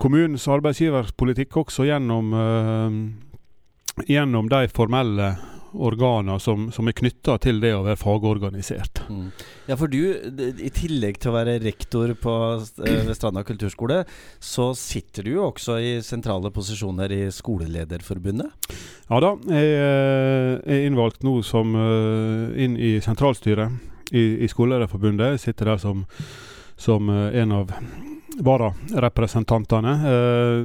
kommunens 0.02 0.48
arbeidsgiverpolitikk 0.50 1.60
også 1.62 1.86
gjennom, 1.86 2.34
uh, 2.34 4.02
gjennom 4.10 4.50
de 4.50 4.66
formelle 4.74 5.30
organer 5.72 6.38
som, 6.38 6.68
som 6.72 6.88
er 6.88 6.96
knytta 6.96 7.38
til 7.42 7.60
det 7.62 7.72
å 7.74 7.82
være 7.86 7.98
fagorganisert. 8.00 9.02
Mm. 9.08 9.30
Ja, 9.68 9.76
for 9.80 9.92
du, 9.92 9.98
i 10.52 10.70
tillegg 10.74 11.20
til 11.22 11.32
å 11.32 11.36
være 11.36 11.58
rektor 11.62 12.12
på 12.20 12.34
eh, 12.84 13.00
ved 13.06 13.14
Stranda 13.16 13.44
kulturskole, 13.46 14.02
så 14.42 14.70
sitter 14.78 15.26
du 15.26 15.34
jo 15.36 15.46
også 15.48 15.78
i 15.80 15.94
sentrale 16.04 16.52
posisjoner 16.54 17.14
i 17.16 17.22
Skolelederforbundet? 17.32 18.70
Ja 19.08 19.20
da, 19.24 19.34
jeg 19.48 19.74
eh, 19.78 20.54
er 20.60 20.86
innvalgt 20.86 21.24
nå 21.26 21.38
som 21.46 21.76
eh, 21.78 22.64
inn 22.64 22.76
i 22.76 22.94
sentralstyret 23.04 24.12
i, 24.12 24.44
i 24.44 24.50
Skolelederforbundet. 24.50 25.36
Jeg 25.36 25.46
sitter 25.48 25.72
der 25.72 25.82
som, 25.82 26.04
som 26.76 27.08
en 27.12 27.60
av 27.62 27.72
vararepresentantene, 28.42 29.92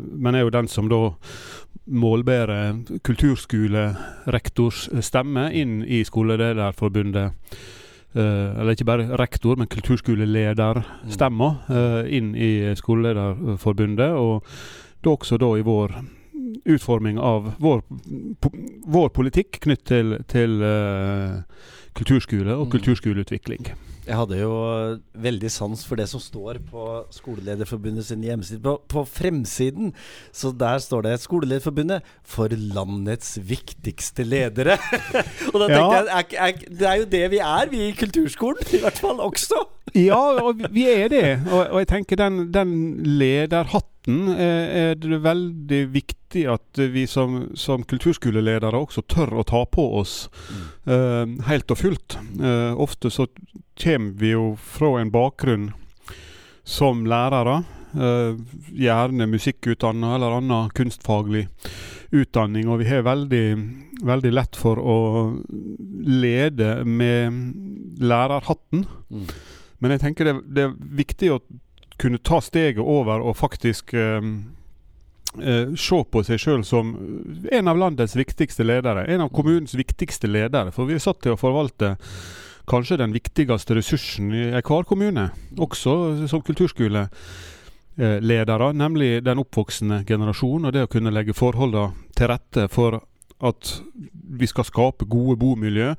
men 0.08 0.36
er 0.36 0.46
jo 0.46 0.52
den 0.56 0.70
som 0.72 0.88
da 0.88 1.02
målbære 1.86 2.60
kulturskolerektors 3.06 4.88
stemme 5.06 5.48
inn 5.54 5.82
i 5.84 6.04
Skolelederforbundet. 6.08 7.32
Uh, 8.18 8.56
eller 8.58 8.74
ikke 8.74 8.88
bare 8.88 9.18
rektor, 9.20 9.58
men 9.60 9.68
kulturskolelederstemma 9.70 11.50
uh, 11.70 12.04
inn 12.10 12.34
i 12.36 12.76
Skolelederforbundet. 12.76 14.16
Og 14.18 14.48
da 15.04 15.14
også 15.14 15.38
da 15.38 15.52
i 15.58 15.66
vår 15.66 16.00
utforming 16.68 17.20
av 17.20 17.54
vår, 17.60 17.84
po 18.42 18.52
vår 18.88 19.12
politikk 19.16 19.60
knytt 19.68 19.86
til, 19.92 20.18
til 20.32 20.64
uh, 20.64 21.44
kulturskole 21.98 22.56
og 22.56 22.68
mm. 22.68 22.72
kulturskoleutvikling. 22.72 23.70
Jeg 24.08 24.16
hadde 24.16 24.38
jo 24.40 24.52
veldig 25.20 25.50
sans 25.52 25.82
for 25.84 26.00
det 26.00 26.06
som 26.08 26.22
står 26.24 26.62
på 26.70 26.84
Skolelederforbundet 27.12 28.08
sin 28.08 28.24
hjemmeside. 28.24 28.62
På, 28.64 28.78
på, 28.88 29.04
fremsiden, 29.04 29.92
så 30.32 30.54
der 30.56 30.80
står 30.80 31.04
det 31.04 31.18
'Skolelederforbundet 31.20 32.06
for 32.24 32.48
landets 32.48 33.36
viktigste 33.44 34.24
ledere'. 34.24 34.80
og 35.52 35.60
da 35.60 35.68
tenkte 35.68 36.00
ja. 36.00 36.04
jeg 36.04 36.26
er, 36.32 36.48
er, 36.48 36.64
Det 36.80 36.88
er 36.88 36.96
jo 36.96 37.10
det 37.18 37.26
vi 37.32 37.42
er, 37.44 37.70
vi 37.70 37.84
i 37.88 37.92
kulturskolen. 37.92 38.64
I 38.72 38.82
hvert 38.86 39.04
fall 39.04 39.20
også. 39.20 39.60
ja, 39.96 40.24
og 40.40 40.64
vi 40.72 40.88
er 40.88 41.08
det. 41.08 41.28
Og, 41.52 41.68
og 41.68 41.80
jeg 41.84 41.88
tenker 41.88 42.16
den, 42.16 42.54
den 42.54 42.74
lederhatten 43.04 43.97
er, 44.08 44.68
er, 44.82 44.94
det 44.96 45.20
veldig 45.24 45.82
viktig 45.92 46.46
at 46.52 46.80
vi 46.94 47.04
som, 47.08 47.50
som 47.60 47.84
kulturskoleledere 47.88 48.80
også 48.80 49.04
tør 49.10 49.34
å 49.42 49.46
ta 49.48 49.66
på 49.68 49.84
oss 50.00 50.16
mm. 50.48 50.68
uh, 50.88 51.48
helt 51.50 51.74
og 51.74 51.82
fullt. 51.82 52.18
Uh, 52.40 52.72
ofte 52.80 53.12
så 53.12 53.28
kommer 53.78 54.16
vi 54.22 54.32
jo 54.32 54.54
fra 54.64 54.96
en 55.02 55.12
bakgrunn 55.12 55.72
som 56.68 57.04
lærere. 57.08 57.62
Uh, 57.98 58.40
gjerne 58.76 59.30
musikkutdanna 59.32 60.16
eller 60.16 60.40
annen 60.40 60.72
kunstfaglig 60.78 61.48
utdanning. 62.16 62.68
Og 62.72 62.82
vi 62.84 62.90
har 62.90 63.06
veldig, 63.08 63.46
veldig 64.08 64.34
lett 64.34 64.60
for 64.60 64.80
å 64.80 64.98
lede 66.08 66.84
med 66.88 68.02
lærerhatten. 68.04 68.86
Mm. 69.12 69.30
Men 69.84 69.94
jeg 69.94 70.04
tenker 70.04 70.30
det, 70.30 70.36
det, 70.48 70.68
er 70.68 70.94
viktig 71.04 71.32
å 71.34 71.42
kunne 71.98 72.18
ta 72.18 72.42
steget 72.42 72.84
over 72.84 73.22
og 73.25 73.38
faktisk 73.38 73.94
uh, 73.98 74.22
uh, 75.42 75.75
se 75.75 76.04
på 76.12 76.24
seg 76.25 76.39
sjøl 76.42 76.63
som 76.66 76.96
en 77.51 77.68
av 77.68 77.77
landets 77.77 78.16
viktigste 78.18 78.63
ledere. 78.66 79.06
En 79.10 79.22
av 79.25 79.30
kommunens 79.34 79.75
viktigste 79.77 80.27
ledere. 80.30 80.72
For 80.75 80.86
vi 80.89 80.94
er 80.98 81.04
satt 81.04 81.22
til 81.25 81.32
å 81.36 81.42
forvalte 81.42 81.98
kanskje 82.68 83.00
den 83.00 83.13
viktigste 83.16 83.75
ressursen 83.77 84.34
i 84.36 84.51
hver 84.51 84.84
kommune, 84.88 85.30
også 85.56 86.27
som 86.27 86.42
kulturskoleledere, 86.44 88.74
nemlig 88.75 89.24
den 89.24 89.39
oppvoksende 89.39 90.04
generasjonen. 90.08 90.66
og 90.66 90.74
det 90.74 90.84
å 90.84 90.88
kunne 90.92 91.12
legge 91.16 91.34
forholdene 91.34 91.92
til 92.16 92.27
rette 92.27 92.68
for 92.68 93.01
at 93.39 93.82
vi 94.38 94.48
skal 94.50 94.66
skape 94.66 95.06
gode 95.06 95.38
bomiljø, 95.39 95.96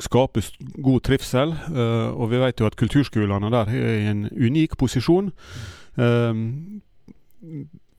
skape 0.00 0.42
god 0.82 1.00
trivsel. 1.06 1.54
Uh, 1.70 2.12
og 2.20 2.30
vi 2.30 2.40
vet 2.40 2.60
jo 2.60 2.68
at 2.68 2.76
kulturskolene 2.76 3.50
der 3.52 3.72
er 3.72 3.94
i 3.96 4.10
en 4.10 4.26
unik 4.30 4.76
posisjon. 4.78 5.32
Um, 5.96 6.82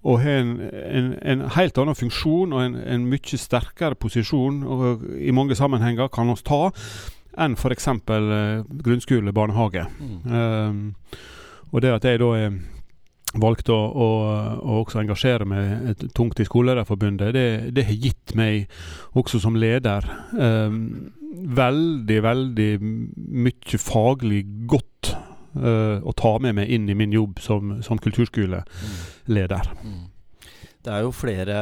og 0.08 0.22
har 0.22 0.40
en, 0.40 0.60
en, 0.62 1.08
en, 1.26 1.42
helt 1.58 1.78
annen 1.78 1.98
funksjon 1.98 2.54
og 2.54 2.62
en, 2.64 2.76
en 2.80 3.08
mye 3.10 3.40
sterkere 3.40 3.98
posisjon 4.00 4.62
og 4.64 5.04
i 5.20 5.34
mange 5.36 5.56
sammenhenger 5.58 6.08
kan 6.14 6.30
oss 6.32 6.46
ta 6.48 6.70
enn 7.38 7.58
f.eks. 7.58 7.90
Uh, 8.08 8.64
grunnskole, 8.84 9.34
barnehage. 9.34 9.86
Mm. 10.00 10.94
Og 11.72 11.82
det 11.84 11.92
at 11.92 12.06
jeg 12.06 12.22
da 12.22 12.32
er 12.38 12.60
valgte 13.36 13.76
å, 13.76 13.84
å, 13.92 14.08
å, 14.56 14.80
også 14.82 15.02
engasjere 15.02 15.48
meg 15.50 16.04
tungt 16.16 16.40
i 16.40 16.48
Skolelederforbundet, 16.48 17.34
det, 17.36 17.48
det, 17.76 17.86
har 17.90 18.02
gitt 18.08 18.36
meg, 18.40 18.68
også 19.20 19.42
som 19.44 19.58
leder, 19.60 20.08
eh, 20.40 20.78
veldig, 21.62 22.20
veldig 22.24 22.70
mye 22.82 23.82
faglig 23.82 24.44
godt 24.70 25.12
eh, 25.12 25.98
å 26.00 26.16
ta 26.18 26.38
med 26.44 26.58
meg 26.62 26.72
inn 26.74 26.88
i 26.90 26.98
min 26.98 27.16
jobb 27.16 27.42
som, 27.44 27.78
som 27.86 28.00
kulturskoleleder. 28.02 29.74
Mm. 29.84 30.06
Det 30.88 30.94
er 30.96 31.04
jo 31.04 31.10
flere 31.12 31.56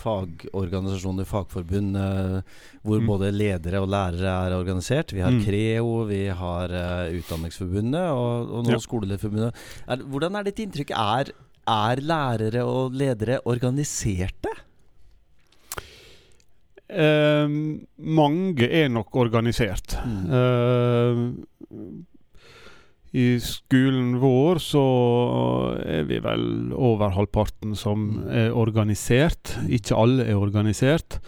fagorganisasjoner, 0.00 1.26
fagforbund, 1.28 1.94
eh, 1.94 2.56
hvor 2.82 3.02
mm. 3.02 3.06
både 3.06 3.28
ledere 3.30 3.82
og 3.84 3.90
lærere 3.92 4.32
er 4.48 4.54
organisert. 4.56 5.12
Vi 5.14 5.22
har 5.22 5.34
mm. 5.34 5.42
Creo, 5.44 5.92
vi 6.08 6.24
har 6.40 6.74
uh, 6.74 7.18
Utdanningsforbundet 7.20 8.08
og, 8.10 8.50
og 8.50 8.66
nå 8.66 8.74
ja. 8.74 8.80
Skolelederforbundet. 8.82 9.60
Er, 9.86 10.02
hvordan 10.10 10.40
er 10.40 10.48
ditt 10.48 10.58
inntrykk? 10.64 10.90
Er, 10.90 11.30
er 11.70 12.02
lærere 12.02 12.64
og 12.66 12.98
ledere 12.98 13.38
organiserte? 13.46 14.50
Uh, 16.88 17.46
mange 18.18 18.66
er 18.66 18.90
nok 18.90 19.14
organisert. 19.22 20.00
Mm. 20.02 21.46
I 23.16 23.38
skolen 23.40 24.18
vår 24.20 24.60
så 24.60 24.84
er 25.80 26.08
vi 26.08 26.18
vel 26.20 26.74
over 26.76 27.14
halvparten 27.16 27.76
som 27.78 28.02
mm. 28.18 28.24
er 28.28 28.56
organisert. 28.56 29.54
Ikke 29.68 29.96
alle 29.96 30.26
er 30.28 30.36
organisert. 30.36 31.20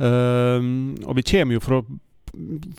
Um, 0.00 0.96
og 1.04 1.18
vi 1.18 1.26
kommer 1.28 1.58
jo 1.58 1.64
fra 1.64 1.82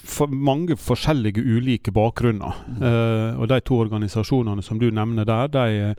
for 0.08 0.32
mange 0.32 0.78
forskjellige 0.80 1.44
ulike 1.44 1.92
bakgrunner. 1.92 2.56
Mm. 2.68 2.82
Uh, 2.82 3.42
og 3.42 3.50
de 3.52 3.60
to 3.68 3.82
organisasjonene 3.84 4.64
som 4.64 4.80
du 4.80 4.88
nevner 4.90 5.28
der, 5.28 5.52
de, 5.52 5.94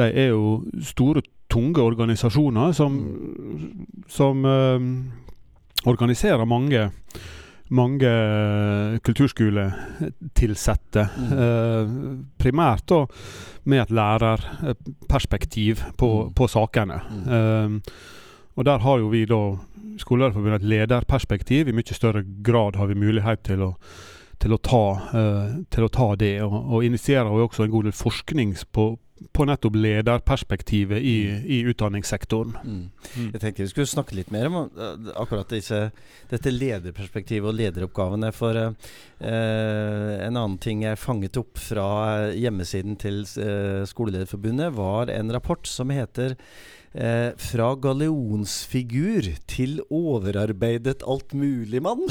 de 0.00 0.08
er 0.08 0.32
jo 0.32 0.62
store, 0.80 1.22
tunge 1.52 1.82
organisasjoner 1.84 2.72
som, 2.72 2.96
mm. 2.96 4.06
som 4.08 4.44
uh, 4.48 4.80
organiserer 5.84 6.48
mange 6.48 6.88
mange 7.72 8.12
kulturskoletilsatte. 9.04 11.06
Mm. 11.16 11.32
Eh, 11.44 11.92
primært 12.40 12.84
da 12.92 13.00
med 13.64 13.84
et 13.84 13.94
lærerperspektiv 13.96 15.84
på, 15.96 16.10
mm. 16.26 16.32
på 16.36 16.48
sakene. 16.50 16.98
Mm. 17.08 17.24
Eh, 17.36 17.70
og 18.56 18.62
der 18.68 18.78
har 18.84 18.96
jo 19.00 19.12
vi 19.12 19.22
da 19.28 19.42
Skolelederforbundet 20.00 20.62
et 20.62 20.68
lederperspektiv. 20.68 21.68
I 21.68 21.76
mye 21.76 21.96
større 21.96 22.24
grad 22.44 22.78
har 22.80 22.88
vi 22.88 22.98
mulighet 22.98 23.44
til 23.44 23.64
å, 23.66 23.70
til 24.40 24.56
å, 24.56 24.58
ta, 24.58 24.84
uh, 25.12 25.56
til 25.72 25.86
å 25.86 25.90
ta, 25.92 26.08
det. 26.18 26.34
Og, 26.46 26.52
og 26.52 26.86
initierer 26.86 27.28
jo 27.28 27.46
også 27.46 27.66
en 27.66 27.74
god 27.74 27.88
del 27.88 27.96
forskning 27.96 28.54
på, 28.72 28.86
på 29.32 29.44
nettopp 29.46 29.76
lederperspektivet 29.78 30.98
i, 30.98 31.16
mm. 31.30 31.46
i 31.46 31.58
utdanningssektoren. 31.72 32.56
Mm. 32.64 32.82
Mm. 33.16 33.30
Jeg 33.32 33.40
tenkte 33.42 33.64
vi 33.64 33.70
skulle 33.70 33.90
snakke 33.90 34.16
litt 34.18 34.32
mer 34.34 34.48
om 34.50 34.58
uh, 34.64 35.12
akkurat 35.20 35.52
disse, 35.52 35.80
dette 36.30 36.52
lederperspektivet 36.52 37.48
og 37.50 37.58
lederoppgavene. 37.58 38.32
For 38.34 38.58
eh, 38.58 38.68
en 39.22 40.36
annen 40.36 40.58
ting 40.62 40.84
jeg 40.86 41.00
fanget 41.00 41.38
opp 41.40 41.60
fra 41.60 41.88
hjemmesiden 42.34 42.98
til 43.00 43.22
eh, 43.40 43.82
Skolelederforbundet, 43.88 44.72
var 44.76 45.12
en 45.12 45.32
rapport 45.34 45.66
som 45.68 45.92
heter 45.92 46.36
Eh, 46.92 47.30
fra 47.40 47.70
galleonsfigur 47.80 49.30
til 49.48 49.78
overarbeidet 49.88 51.00
altmuligmann. 51.08 52.02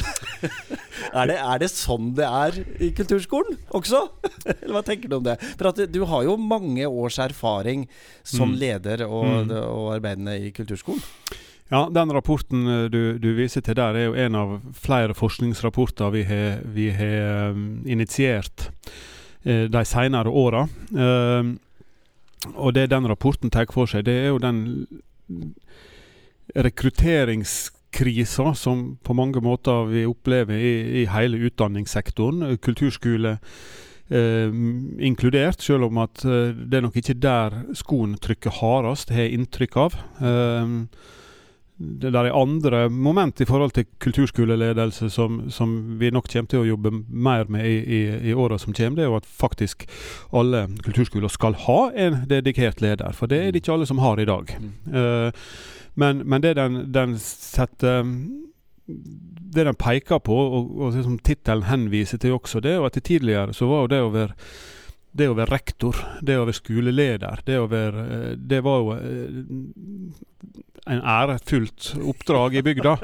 er, 1.19 1.29
det, 1.29 1.35
er 1.37 1.61
det 1.61 1.69
sånn 1.69 2.15
det 2.17 2.25
er 2.25 2.57
i 2.81 2.89
kulturskolen 2.97 3.59
også? 3.77 4.07
Eller 4.55 4.73
hva 4.73 4.83
tenker 4.87 5.11
du 5.11 5.19
om 5.19 5.27
det? 5.29 5.37
For 5.53 5.69
at 5.69 5.83
Du 5.93 6.01
har 6.09 6.25
jo 6.25 6.33
mange 6.41 6.89
års 6.89 7.19
erfaring 7.21 7.85
som 8.25 8.55
mm. 8.55 8.57
leder 8.57 9.05
og, 9.05 9.29
mm. 9.51 9.55
og 9.69 9.93
arbeidende 9.99 10.39
i 10.49 10.49
kulturskolen. 10.55 11.05
Ja, 11.69 11.85
Den 11.93 12.17
rapporten 12.17 12.65
eh, 12.65 12.85
du, 12.89 13.01
du, 13.21 13.31
viser 13.37 13.61
til 13.61 13.77
der, 13.77 13.93
er 13.93 14.09
jo 14.09 14.17
en 14.17 14.35
av 14.35 14.59
flere 14.73 15.13
forskningsrapporter 15.13 16.09
vi 16.17 16.25
har, 16.25 16.65
vi 16.65 16.89
har 16.89 17.53
um, 17.53 17.83
initiert 17.85 18.71
uh, 19.45 19.69
de 19.69 19.85
senere 19.85 20.33
åra. 20.33 20.65
Og 22.55 22.73
det 22.73 22.89
den 22.89 23.07
rapporten 23.09 23.51
tar 23.53 23.69
for 23.71 23.89
seg, 23.89 24.05
det 24.07 24.15
er 24.23 24.31
jo 24.31 24.41
den 24.41 24.61
rekrutteringskrisa 26.57 28.53
som 28.57 28.97
på 29.03 29.13
mange 29.15 29.41
måter 29.43 29.85
vi 29.91 30.07
opplever 30.09 30.57
i, 30.57 31.03
i 31.03 31.05
hele 31.11 31.37
utdanningssektoren. 31.47 32.57
Kulturskole 32.63 33.37
eh, 33.37 34.49
inkludert, 35.07 35.61
selv 35.61 35.87
om 35.91 36.01
at 36.03 36.25
eh, 36.25 36.51
det 36.55 36.79
er 36.79 36.85
nok 36.87 36.97
ikke 36.99 37.19
der 37.21 37.61
skoen 37.77 38.17
trykker 38.19 38.57
hardest, 38.61 39.13
har 39.13 39.27
jeg 39.27 39.37
inntrykk 39.37 39.77
av. 39.85 39.99
Eh, 40.19 40.67
det 42.01 42.11
der 42.13 42.27
er 42.27 42.37
andre 42.37 42.89
moment 42.89 43.41
i 43.41 43.47
forhold 43.49 43.73
til 43.75 43.87
kulturskoleledelse 44.03 45.09
som, 45.09 45.43
som, 45.49 45.75
vi 45.99 46.11
nok 46.11 46.27
kommer 46.31 46.51
til 46.51 46.61
å 46.61 46.67
jobbe 46.67 46.91
mer 47.07 47.49
med 47.51 47.67
i, 47.67 47.77
i, 47.81 48.01
i 48.31 48.33
åra 48.33 48.59
som 48.61 48.73
kommer. 48.73 48.99
Det 48.99 49.05
er 49.05 49.11
jo 49.11 49.19
at 49.19 49.29
faktisk 49.41 49.85
alle 50.33 50.67
kulturskoler 50.85 51.31
skal 51.31 51.57
ha 51.67 51.79
en 51.93 52.23
dedikert 52.29 52.81
leder. 52.81 53.15
For 53.17 53.31
det 53.31 53.41
er 53.41 53.51
det 53.51 53.63
ikke 53.63 53.77
alle 53.77 53.89
som 53.89 54.01
har 54.03 54.21
i 54.21 54.27
dag. 54.29 54.55
Uh, 54.87 55.31
men, 55.93 56.23
men, 56.25 56.41
det 56.43 56.55
den, 56.59 56.83
den 56.93 57.17
setter 57.19 58.05
det 59.51 59.65
den 59.67 59.75
peker 59.75 60.19
på, 60.23 60.35
og, 60.35 60.75
og 60.79 60.99
som 61.03 61.17
tittelen 61.19 61.67
henviser 61.67 62.19
til 62.21 62.37
også, 62.37 62.61
det 62.63 62.71
er 62.73 62.79
jo 62.79 62.87
at 62.87 62.99
tidligere 63.03 63.53
så 63.55 63.67
var 63.67 63.83
jo 63.83 63.91
det 63.91 64.03
å 64.03 64.13
være 64.13 64.35
det 65.11 65.27
å 65.27 65.35
være 65.35 65.51
rektor, 65.51 65.97
det 66.23 66.37
å 66.39 66.45
være 66.45 66.55
skoleleder, 66.55 67.41
det, 67.47 67.57
å 67.59 67.67
være, 67.71 68.03
eh, 68.15 68.35
det 68.37 68.61
var 68.63 68.77
jo 68.79 68.93
eh, 68.95 69.41
en 70.89 71.01
ærefullt 71.05 71.91
oppdrag 72.01 72.55
i 72.57 72.63
bygda. 72.65 72.95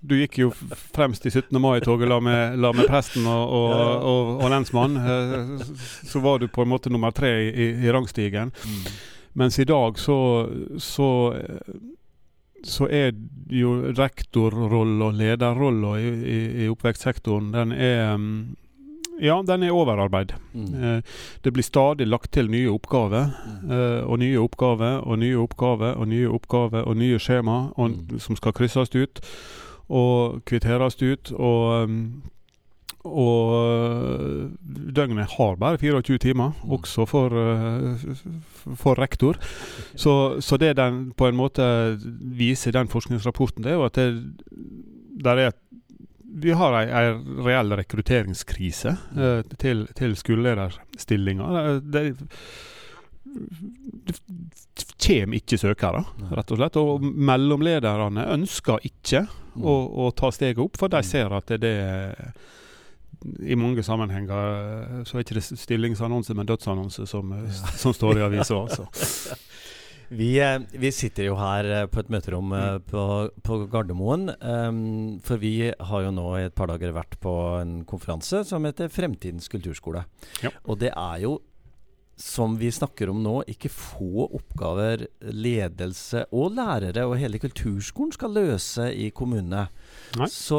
Du 0.00 0.16
gikk 0.16 0.38
jo 0.40 0.48
fremst 0.94 1.26
i 1.28 1.32
17. 1.32 1.60
mai-toget 1.60 2.08
la, 2.08 2.20
la, 2.56 2.72
med 2.72 2.88
presten 2.88 3.26
og, 3.28 3.52
og, 3.58 3.74
og, 4.12 4.32
og 4.38 4.52
lensmann. 4.54 4.96
Eh, 4.96 5.68
så 6.08 6.22
var 6.24 6.40
du 6.40 6.48
på 6.48 6.64
en 6.64 6.72
måte 6.72 6.92
nummer 6.92 7.12
tre 7.12 7.32
i, 7.50 7.70
i 7.84 7.92
rangstigen. 7.92 8.54
Mm. 8.64 8.90
Mens 9.38 9.58
i 9.60 9.68
dag 9.68 9.98
så, 10.00 10.18
så 10.82 11.08
så 12.64 12.88
er 12.90 13.12
jo 13.54 13.74
rektorrollen 13.94 15.02
og 15.04 15.14
lederrollen 15.14 16.00
i, 16.00 16.08
i, 16.08 16.38
i 16.64 16.70
oppvekstsektoren, 16.72 17.52
den 17.54 17.72
er 17.72 18.16
mm, 18.18 18.56
ja, 19.20 19.42
den 19.42 19.62
er 19.62 19.70
overarbeid. 19.74 20.32
Mm. 20.54 20.74
Eh, 20.84 21.02
det 21.44 21.52
blir 21.52 21.62
stadig 21.66 22.06
lagt 22.06 22.32
til 22.32 22.48
nye 22.50 22.70
oppgaver, 22.70 23.30
Mm. 23.46 23.70
eh, 23.70 24.02
og 24.10 24.18
nye 24.18 24.38
oppgaver, 24.38 25.00
og 25.06 25.18
nye 25.18 25.36
oppgaver, 25.38 25.94
og 25.96 26.08
nye 26.08 26.28
oppgaver, 26.28 26.82
og 26.86 26.96
nye 26.96 27.18
skjema 27.18 27.72
og, 27.76 27.90
Mm. 27.90 28.18
som 28.18 28.36
skal 28.36 28.52
krysses 28.52 28.94
ut 28.94 29.20
og 29.90 30.42
kvitteres 30.44 31.00
ut. 31.02 31.32
Og, 31.32 31.82
um, 31.84 32.22
og 33.04 34.50
døgnet 34.94 35.30
har 35.38 35.56
bare 35.56 35.78
24 35.78 36.18
timer, 36.18 36.52
Mm. 36.64 36.70
også 36.72 37.06
for, 37.06 37.28
for 38.76 38.94
rektor. 38.98 39.34
Så, 39.96 40.40
så 40.40 40.56
det 40.58 40.76
den 40.76 41.12
på 41.16 41.26
en 41.28 41.36
måte 41.36 41.98
viser 42.20 42.72
den 42.72 42.88
forskningsrapporten, 42.88 43.62
det 43.64 43.72
er 43.72 43.76
jo 43.76 43.84
at 43.84 43.94
det, 43.94 44.34
der 45.24 45.30
er 45.36 45.48
et 45.48 45.56
vi 46.28 46.50
har 46.52 46.74
ei, 46.82 46.86
ei 46.92 47.12
reell 47.46 47.72
rekrutteringskrise 47.80 48.92
eh, 49.16 49.42
til, 49.58 49.86
til 49.96 50.16
skolelederstillinger. 50.16 51.80
Det, 51.80 52.02
det 53.28 54.86
kommer 54.98 55.36
ikke 55.38 55.58
søkere, 55.60 56.04
rett 56.34 56.52
og 56.54 56.60
slett. 56.60 56.76
Og 56.80 57.02
mellomlederne 57.04 58.28
ønsker 58.36 58.84
ikke 58.88 59.26
Mm. 59.58 59.64
å, 59.66 59.72
å 60.06 60.10
ta 60.14 60.28
steget 60.30 60.58
opp, 60.62 60.76
for 60.78 60.86
de 60.92 61.00
Mm. 61.00 61.06
ser 61.08 61.32
at 61.34 61.46
det, 61.50 61.58
det 61.58 61.72
I 63.50 63.56
mange 63.58 63.82
sammenhenger 63.82 65.02
så 65.08 65.16
er 65.18 65.24
ikke 65.24 65.34
det 65.34 65.42
stillingsannonse, 65.58 66.34
men 66.38 66.46
dødsannonse 66.46 67.06
som, 67.10 67.32
Ja. 67.32 67.50
som 67.74 67.92
står 67.92 68.18
i 68.18 68.22
avisa. 68.28 68.54
Altså. 68.54 68.86
Vi, 70.08 70.38
eh, 70.40 70.58
vi 70.72 70.88
sitter 70.94 71.26
jo 71.28 71.34
her 71.36 71.66
eh, 71.68 71.86
på 71.92 72.00
et 72.00 72.08
møterom 72.12 72.52
eh, 72.56 72.68
Mm. 72.78 72.84
på, 72.88 73.02
på 73.44 73.58
Gardermoen. 73.68 74.30
Um, 74.40 75.20
for 75.24 75.36
vi 75.42 75.68
har 75.70 76.02
jo 76.06 76.12
nå 76.14 76.24
i 76.38 76.46
et 76.46 76.54
par 76.56 76.70
dager 76.70 76.94
vært 76.96 77.18
på 77.20 77.34
en 77.60 77.82
konferanse 77.88 78.40
som 78.48 78.64
heter 78.64 78.88
Fremtidens 78.92 79.48
kulturskole. 79.52 80.06
Ja. 80.44 80.50
Og 80.64 80.78
det 80.80 80.94
er 80.94 81.20
jo, 81.26 81.34
som 82.18 82.56
vi 82.58 82.70
snakker 82.74 83.12
om 83.12 83.20
nå, 83.22 83.42
ikke 83.52 83.70
få 83.70 84.26
oppgaver 84.34 85.04
ledelse 85.22 86.24
og 86.32 86.56
lærere 86.56 87.04
og 87.06 87.18
hele 87.20 87.38
kulturskolen 87.38 88.10
skal 88.16 88.32
løse 88.34 88.88
i 88.90 89.10
kommunene. 89.14 89.68
Så 90.32 90.58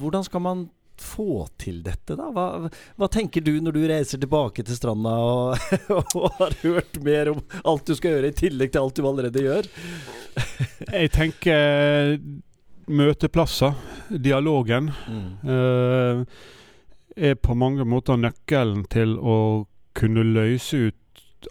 hvordan 0.00 0.26
skal 0.26 0.42
man 0.42 0.64
få 1.00 1.46
til 1.60 1.80
dette, 1.86 2.14
da? 2.18 2.28
Hva, 2.34 2.44
hva 3.00 3.08
tenker 3.12 3.40
du 3.46 3.54
når 3.64 3.76
du 3.76 3.80
reiser 3.88 4.20
tilbake 4.22 4.62
til 4.68 4.76
stranda 4.76 5.14
og, 5.16 5.56
og 6.20 6.28
har 6.38 6.54
hørt 6.62 7.00
mer 7.06 7.32
om 7.34 7.40
alt 7.64 7.86
du 7.88 7.94
skal 7.98 8.16
gjøre, 8.18 8.30
i 8.34 8.38
tillegg 8.44 8.72
til 8.74 8.82
alt 8.84 9.00
du 9.00 9.08
allerede 9.08 9.44
gjør? 9.46 9.68
Jeg 11.00 11.10
tenker 11.16 12.16
møteplasser, 12.90 13.74
dialogen, 14.10 14.90
Mm. 15.06 15.28
eh, 15.46 16.24
er 17.30 17.34
på 17.34 17.54
mange 17.58 17.84
måter 17.84 18.16
nøkkelen 18.18 18.84
til 18.90 19.16
å 19.18 19.66
kunne 19.98 20.22
løse 20.24 20.88
ut 20.90 21.48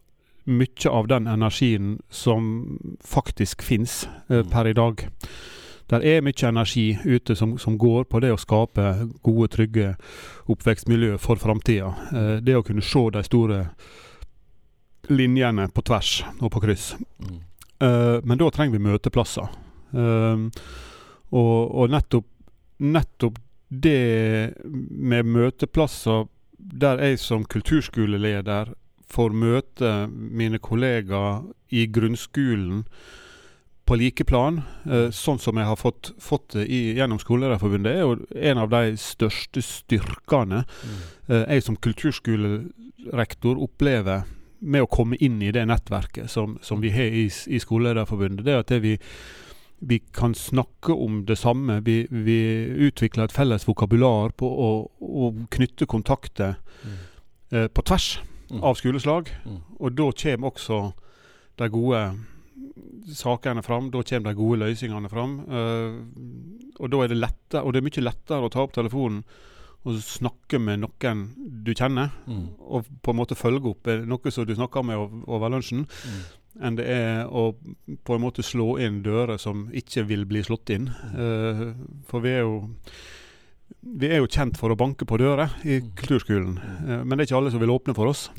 mye 0.50 0.90
av 0.90 1.08
den 1.12 1.28
energien 1.30 2.00
som 2.10 2.80
faktisk 3.06 3.62
fins 3.62 4.08
eh, 4.30 4.42
Mm. 4.44 4.50
per 4.50 4.68
i 4.68 4.74
dag. 4.74 5.08
Der 5.90 6.06
er 6.06 6.22
mye 6.22 6.48
energi 6.48 6.98
ute 7.06 7.36
som, 7.36 7.58
som 7.58 7.78
går 7.78 8.06
på 8.10 8.22
det 8.22 8.32
å 8.34 8.40
skape 8.40 8.92
gode, 9.26 9.50
trygge 9.56 9.96
oppvekstmiljø 10.50 11.18
for 11.22 11.42
framtida. 11.42 11.94
Eh, 12.14 12.36
det 12.46 12.58
å 12.58 12.66
kunne 12.66 12.86
se 12.86 13.06
de 13.16 13.24
store 13.26 13.60
linjene 15.10 15.66
på 15.74 15.82
tvers 15.90 16.20
og 16.38 16.52
på 16.54 16.62
kryss. 16.68 16.92
Mm. 17.26 17.40
Eh, 17.82 18.18
men 18.24 18.42
da 18.42 18.50
trenger 18.54 18.78
vi 18.78 18.86
møteplasser. 18.86 19.50
Eh, 19.98 20.44
og, 21.30 21.56
og 21.74 21.94
nettopp, 21.94 22.28
nettopp 22.86 23.40
det 23.70 24.54
med 24.64 25.26
møteplasser 25.30 26.28
der 26.60 27.02
jeg 27.02 27.20
som 27.22 27.46
kulturskoleleder 27.48 28.74
får 29.10 29.34
møte 29.34 29.94
mine 30.10 30.60
kollegaer 30.62 31.48
i 31.74 31.86
grunnskolen 31.90 32.84
på 33.90 33.98
like 33.98 34.24
plan, 34.30 34.62
eh, 34.86 35.08
sånn 35.16 35.40
som 35.42 35.58
jeg 35.58 35.66
har 35.66 35.78
fått, 35.80 36.12
fått 36.22 36.54
det 36.54 36.68
i, 36.70 36.94
gjennom 37.00 37.18
Skolelederforbundet, 37.22 37.96
er 37.96 38.04
jo 38.06 38.18
en 38.52 38.62
av 38.62 38.70
de 38.70 38.94
største 39.02 39.64
styrkene 39.66 40.64
Mm. 40.64 41.00
eh, 41.30 41.46
jeg 41.56 41.64
som 41.66 41.76
kulturskolerektor 41.78 43.58
opplever 43.64 44.24
med 44.62 44.84
å 44.84 44.90
komme 44.92 45.16
inn 45.24 45.42
i 45.42 45.52
det 45.56 45.66
nettverket 45.70 46.30
som, 46.30 46.58
som 46.62 46.82
vi 46.82 46.92
har 46.92 47.04
i, 47.16 47.26
i 47.48 47.60
Skolelederforbundet. 47.60 48.44
Det 48.46 48.54
er 48.54 48.60
at 48.60 48.68
det 48.74 48.82
vi, 48.84 48.96
vi 49.80 50.00
kan 50.14 50.34
snakke 50.36 50.94
om 50.94 51.22
det 51.26 51.38
samme. 51.40 51.80
Vi, 51.86 52.02
vi 52.12 52.40
utvikler 52.90 53.24
et 53.30 53.36
felles 53.36 53.66
vokabular 53.68 54.34
på 54.36 54.50
å, 54.50 54.70
å 55.02 55.34
knytte 55.52 55.88
kontakter 55.90 56.58
Mm. 56.80 56.92
eh, 57.52 57.68
på 57.68 57.82
tvers 57.84 58.20
Mm. 58.50 58.64
av 58.64 58.76
skoleslag. 58.80 59.28
Mm. 59.46 59.58
Og 59.80 59.92
da 59.94 60.06
kommer 60.12 60.48
også 60.50 60.78
de 61.60 61.68
gode 61.70 62.16
sakene 63.14 63.64
fram. 63.64 63.90
Da 63.92 64.02
kommer 64.04 64.30
de 64.34 64.38
gode 64.38 64.60
løsningene 64.64 65.10
fram. 65.12 65.40
Eh, 65.50 66.80
og 66.80 66.90
da 66.92 67.04
er 67.04 67.08
det 67.14 67.18
lettere, 67.20 67.64
og 67.64 67.74
det 67.74 67.82
er 67.82 67.88
mye 67.90 68.04
lettere 68.06 68.46
å 68.46 68.52
ta 68.54 68.62
opp 68.64 68.74
telefonen 68.74 69.24
og 69.88 69.96
snakke 70.04 70.60
med 70.60 70.82
noen 70.82 71.22
du 71.64 71.72
kjenner, 71.74 72.12
Mm. 72.28 72.50
og 72.60 72.86
på 73.02 73.12
en 73.14 73.16
måte 73.16 73.36
følge 73.40 73.70
opp 73.72 73.88
noe 74.06 74.32
som 74.32 74.46
du 74.46 74.54
snakker 74.54 74.84
med 74.84 74.98
over 75.28 75.50
lunsjen, 75.50 75.86
Mm. 75.88 76.20
enn 76.62 76.76
det 76.76 76.86
er 76.88 77.26
å 77.28 77.56
på 78.04 78.16
en 78.16 78.22
måte 78.22 78.44
slå 78.44 78.78
inn 78.80 79.02
dører 79.02 79.40
som 79.40 79.70
ikke 79.72 80.06
vil 80.06 80.26
bli 80.26 80.42
slått 80.44 80.70
inn. 80.70 80.90
Uh, 81.16 81.74
for 82.08 82.20
vi 82.20 82.30
er 82.30 82.42
jo 82.42 82.70
vi 83.84 84.08
er 84.10 84.18
jo 84.18 84.28
kjent 84.28 84.58
for 84.58 84.70
å 84.70 84.76
banke 84.76 85.06
på 85.08 85.18
dører 85.18 85.50
i 85.64 85.80
Mm. 85.80 85.92
kulturskolen, 85.96 86.58
eh, 86.90 87.04
men 87.06 87.18
det 87.18 87.20
er 87.30 87.34
ikke 87.36 87.38
alle 87.38 87.52
som 87.52 87.60
vil 87.62 87.70
åpne 87.70 87.96
for 87.96 88.08
oss. 88.08 88.30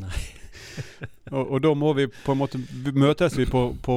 og, 1.36 1.44
og 1.56 1.62
da 1.64 1.74
må 1.74 1.92
vi 1.98 2.06
på 2.10 2.32
en 2.34 2.40
måte 2.42 2.60
møtes 2.94 3.36
vi 3.38 3.46
på, 3.50 3.62
på, 3.82 3.96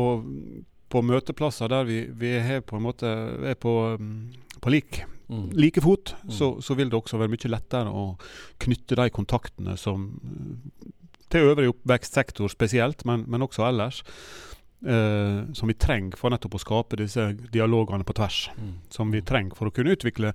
på 0.93 1.01
møteplasser 1.05 1.71
der 1.73 1.87
vi, 1.89 2.01
vi 2.13 2.35
er 2.39 2.61
på 2.65 2.77
en 2.79 2.85
måte 2.85 3.09
er 3.51 3.55
på, 3.59 3.73
mm, 3.99 4.59
på 4.61 4.73
lik, 4.77 5.03
Mm. 5.33 5.45
like 5.55 5.79
fot, 5.81 6.11
Mm. 6.27 6.31
så, 6.35 6.47
så 6.61 6.75
vil 6.75 6.89
det 6.91 6.97
også 6.99 7.17
være 7.17 7.31
mye 7.31 7.49
lettere 7.49 7.89
å 7.89 8.17
knytte 8.61 8.97
de 8.99 9.05
kontaktene 9.09 9.77
som 9.79 10.03
eh, 10.19 10.89
til 11.31 11.47
øvrig 11.47 11.69
oppvekstsektor 11.71 12.51
spesielt, 12.51 13.05
men, 13.07 13.23
men 13.31 13.41
også 13.41 13.63
ellers. 13.65 14.01
eh, 14.85 15.39
som 15.55 15.71
vi 15.71 15.77
trenger 15.79 16.19
for 16.19 16.29
nettopp 16.29 16.59
å 16.59 16.61
skape 16.61 16.99
disse 16.99 17.29
dialogene 17.55 18.03
på 18.05 18.13
tvers. 18.19 18.49
Mm. 18.59 18.73
Som 18.93 19.11
vi 19.15 19.21
trenger 19.25 19.55
for 19.57 19.71
å 19.71 19.73
kunne 19.73 19.95
utvikle 19.95 20.33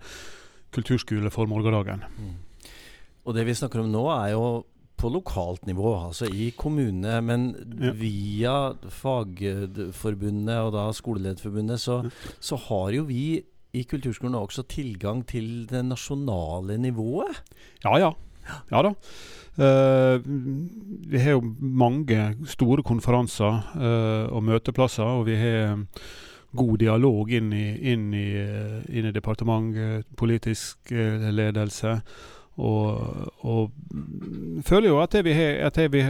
kulturskole 0.74 1.30
for 1.30 1.46
morgendagen. 1.46 2.02
Mm. 2.18 2.34
Og 3.28 3.36
det 3.36 3.44
vi 3.46 3.54
snakker 3.60 3.84
om 3.84 3.92
nå, 3.92 4.06
er 4.24 4.32
jo 4.32 4.64
på 4.98 5.10
lokalt 5.14 5.66
nivå, 5.68 5.92
altså 6.08 6.28
i 6.28 6.50
kommunene. 6.58 7.20
Men 7.22 7.48
Ja. 7.78 7.92
via 7.92 8.56
Fagforbundet 8.90 10.58
og 10.58 10.72
da 10.74 10.88
Skolelederforbundet, 10.92 11.80
så, 11.80 12.10
så 12.40 12.56
har 12.68 12.90
jo 12.96 13.04
vi 13.08 13.42
i 13.76 13.82
kulturskolen 13.84 14.34
også 14.34 14.64
tilgang 14.68 15.26
til 15.28 15.66
det 15.70 15.84
nasjonale 15.84 16.78
nivået. 16.78 17.42
Ja, 17.84 17.98
ja. 17.98 18.12
Ja 18.72 18.82
da. 18.82 18.94
Uh, 19.58 20.22
vi 21.10 21.18
har 21.18 21.34
jo 21.36 21.54
mange 21.58 22.36
store 22.46 22.82
konferanser 22.86 23.58
uh, 23.74 24.34
og 24.34 24.44
møteplasser, 24.46 25.04
og 25.04 25.26
vi 25.26 25.34
har 25.36 25.84
god 26.56 26.78
dialog 26.78 27.32
inn 27.34 27.52
i, 27.52 27.66
inn 27.92 28.06
i, 28.16 28.28
eh, 28.40 28.78
inn 28.88 29.04
i 29.04 29.12
departement, 29.12 29.74
politisk 30.16 30.88
ledelse. 30.88 31.98
Og, 32.58 33.32
og 33.46 33.70
føler 34.66 34.88
jo 34.88 34.96
at, 35.02 35.14
vi, 35.24 35.32
har, 35.32 35.60
at 35.68 35.76
vi, 35.92 36.00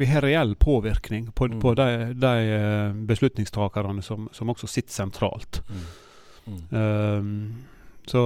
vi 0.00 0.06
har 0.08 0.24
reell 0.24 0.54
påvirkning 0.56 1.26
på, 1.36 1.48
Mm. 1.52 1.58
på 1.60 1.74
de, 1.76 1.88
de 2.16 2.32
eh, 2.56 2.94
beslutningstakerne 3.06 4.02
som, 4.02 4.28
som 4.32 4.48
også 4.48 4.66
sitter 4.66 4.92
sentralt. 4.96 5.60
Mm. 5.68 5.84
Mm. 6.46 6.62
Um, 6.72 7.54
så 8.08 8.22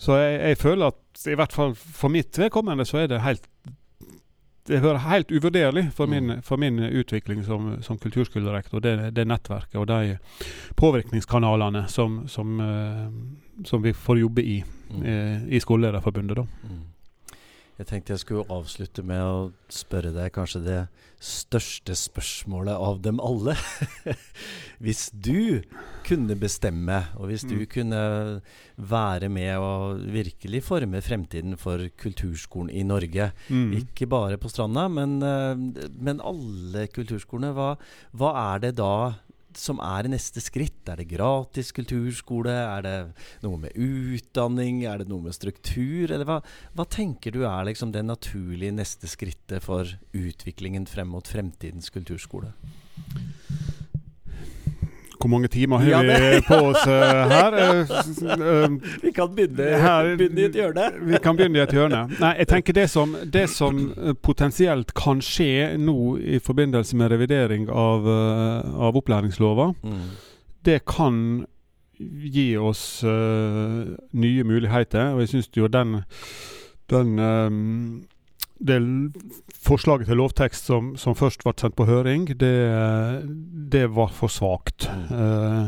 så 0.00 0.16
jeg, 0.16 0.40
jeg 0.48 0.56
føler 0.58 0.86
at 0.94 1.26
i 1.28 1.34
hvert 1.36 1.52
fall 1.52 1.74
for 1.76 2.08
mitt 2.08 2.38
vedkommende 2.40 2.86
så 2.88 3.02
er 3.02 3.06
det 3.12 3.20
helt 3.26 3.44
det 4.70 4.78
hører 4.84 5.02
helt 5.08 5.30
uvurderlig 5.34 5.88
for 5.96 6.06
min, 6.06 6.26
Mm. 6.30 6.42
for 6.46 6.56
min 6.56 6.78
utvikling 6.78 7.42
som, 7.44 7.82
som 7.82 7.98
kulturskolerektor. 7.98 8.78
Det, 8.80 9.14
det 9.16 9.26
nettverket 9.26 9.74
og 9.80 9.86
de 9.88 10.18
påvirkningskanalene 10.76 11.88
som, 11.88 12.28
som, 12.28 12.60
eh, 12.60 13.08
som 13.64 13.82
vi 13.82 13.92
får 13.92 14.18
jobbe 14.20 14.42
i 14.44 14.64
Mm. 14.90 15.02
eh, 15.06 15.54
i 15.56 15.60
Skolelederforbundet. 15.60 16.36
da. 16.36 16.42
Mm. 16.66 16.80
Jeg 17.78 17.86
tenkte 17.86 18.10
jeg 18.12 18.18
skulle 18.18 18.44
avslutte 18.50 19.02
med 19.04 19.20
å 19.22 19.52
spørre 19.70 20.12
deg 20.12 20.32
kanskje 20.32 20.64
det 20.64 20.88
største 21.20 21.94
spørsmålet 21.96 22.74
av 22.76 23.00
dem 23.00 23.20
alle. 23.20 23.54
hvis 24.84 25.10
du 25.12 25.62
kunne 26.04 26.36
bestemme, 26.36 27.04
og 27.16 27.28
hvis 27.30 27.46
du 27.48 27.54
Mm. 27.60 27.66
kunne 27.70 28.42
være 28.76 29.28
med 29.30 29.56
og 29.58 30.00
virkelig 30.12 30.62
forme 30.62 31.00
fremtiden 31.00 31.56
for 31.56 31.78
kulturskolen 31.96 32.70
i 32.70 32.82
Norge, 32.82 33.32
Mm. 33.48 33.72
ikke 33.84 34.08
bare 34.08 34.36
på 34.38 34.50
Stranda, 34.50 34.88
men, 34.88 35.22
eh, 35.22 35.54
men 36.00 36.20
alle 36.20 36.86
kulturskolene, 36.88 37.54
hva, 37.54 37.76
hva 38.14 38.54
er 38.56 38.58
det 38.60 38.74
da 38.76 39.14
som 39.58 39.80
er 39.82 40.08
neste 40.10 40.42
skritt? 40.42 40.82
Er 40.90 41.00
det 41.00 41.08
gratis 41.10 41.72
kulturskole? 41.76 42.52
Er 42.52 42.84
det 42.86 42.94
noe 43.44 43.60
med 43.62 43.74
utdanning? 43.74 44.84
Er 44.88 45.02
det 45.02 45.08
noe 45.10 45.24
med 45.24 45.36
struktur? 45.36 46.10
Eller 46.10 46.26
hva, 46.28 46.40
hva 46.76 46.86
tenker 46.90 47.34
du 47.34 47.42
er 47.44 47.66
liksom 47.68 47.94
det 47.94 48.04
naturlige 48.06 48.76
neste 48.76 49.10
skrittet 49.10 49.64
for 49.64 49.88
utviklingen 50.16 50.86
frem 50.90 51.10
mot 51.14 51.26
fremtidens 51.26 51.90
kulturskole? 51.94 52.52
Hvor 55.20 55.28
mange 55.28 55.48
timer 55.52 55.82
har 55.82 55.90
ja, 55.90 56.00
vi 56.00 56.40
på 56.46 56.56
oss 56.70 56.86
uh, 56.88 56.92
her? 57.28 57.56
Uh, 57.60 58.76
vi 59.02 59.12
kan 59.12 59.34
begynne, 59.36 59.66
her, 59.82 60.16
begynne, 60.16 60.40
i 60.40 60.46
et 60.48 60.56
hjørne. 60.56 60.86
vi 61.10 61.20
kan 61.22 61.36
begynne 61.36 61.60
i 61.60 61.62
et 61.62 61.74
hjørne. 61.76 62.06
Nei, 62.20 62.32
jeg 62.40 62.48
tenker 62.48 62.76
det 62.76 62.86
som, 62.90 63.12
det 63.24 63.44
som 63.52 63.82
potensielt 64.24 64.94
kan 64.96 65.20
skje 65.24 65.76
nå 65.80 65.96
i 66.18 66.40
forbindelse 66.40 66.96
med 66.96 67.12
revidering 67.12 67.68
av, 67.68 68.08
av 68.08 68.96
opplæringslova, 68.96 69.70
mm. 69.82 70.06
det 70.64 70.80
kan 70.88 71.44
gi 72.00 72.54
oss 72.56 73.04
nye 73.04 74.46
muligheter. 74.48 75.12
Og 75.12 75.26
jeg 75.26 75.34
syns 75.34 75.52
jo 75.56 75.68
den, 75.68 76.00
den 76.88 77.18
um, 77.20 77.60
det 78.60 78.78
forslaget 79.64 80.10
til 80.10 80.20
lovtekst 80.20 80.68
som, 80.68 80.92
som, 81.00 81.16
først 81.16 81.44
ble 81.44 81.54
sendt 81.56 81.76
på 81.78 81.88
høring, 81.88 82.28
det, 82.38 82.54
det 83.72 83.86
var 83.96 84.12
for 84.14 84.32
svakt. 84.32 84.88
Mm. 84.92 85.10
Uh, 85.16 85.66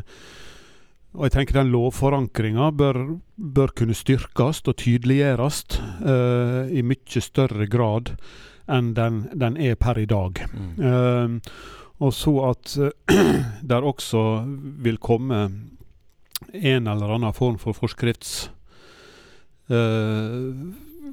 og 1.13 1.27
jeg 1.27 1.35
tenker 1.35 1.59
den 1.59 1.73
lovforankringa 1.73 2.71
bør, 2.77 3.01
bør, 3.37 3.73
kunne 3.77 3.97
styrkes 3.97 4.63
og 4.65 4.77
tydeliggjøres 4.81 5.65
uh, 6.05 6.69
i 6.73 6.85
mye 6.85 7.25
større 7.25 7.69
grad 7.69 8.15
enn 8.73 8.93
den, 8.97 9.27
den 9.37 9.59
er 9.61 9.77
per 9.81 10.01
i 10.01 10.09
dag. 10.09 10.45
Mm. 10.53 10.73
Uh, 10.81 12.01
og 12.03 12.17
så 12.17 12.33
at 12.51 12.77
der 13.73 13.85
også 13.89 14.43
vil 14.85 15.01
komme 15.01 15.45
en 16.53 16.89
eller 16.91 17.15
annen 17.15 17.37
form 17.37 17.61
for 17.61 17.77
forskrifts 17.77 18.51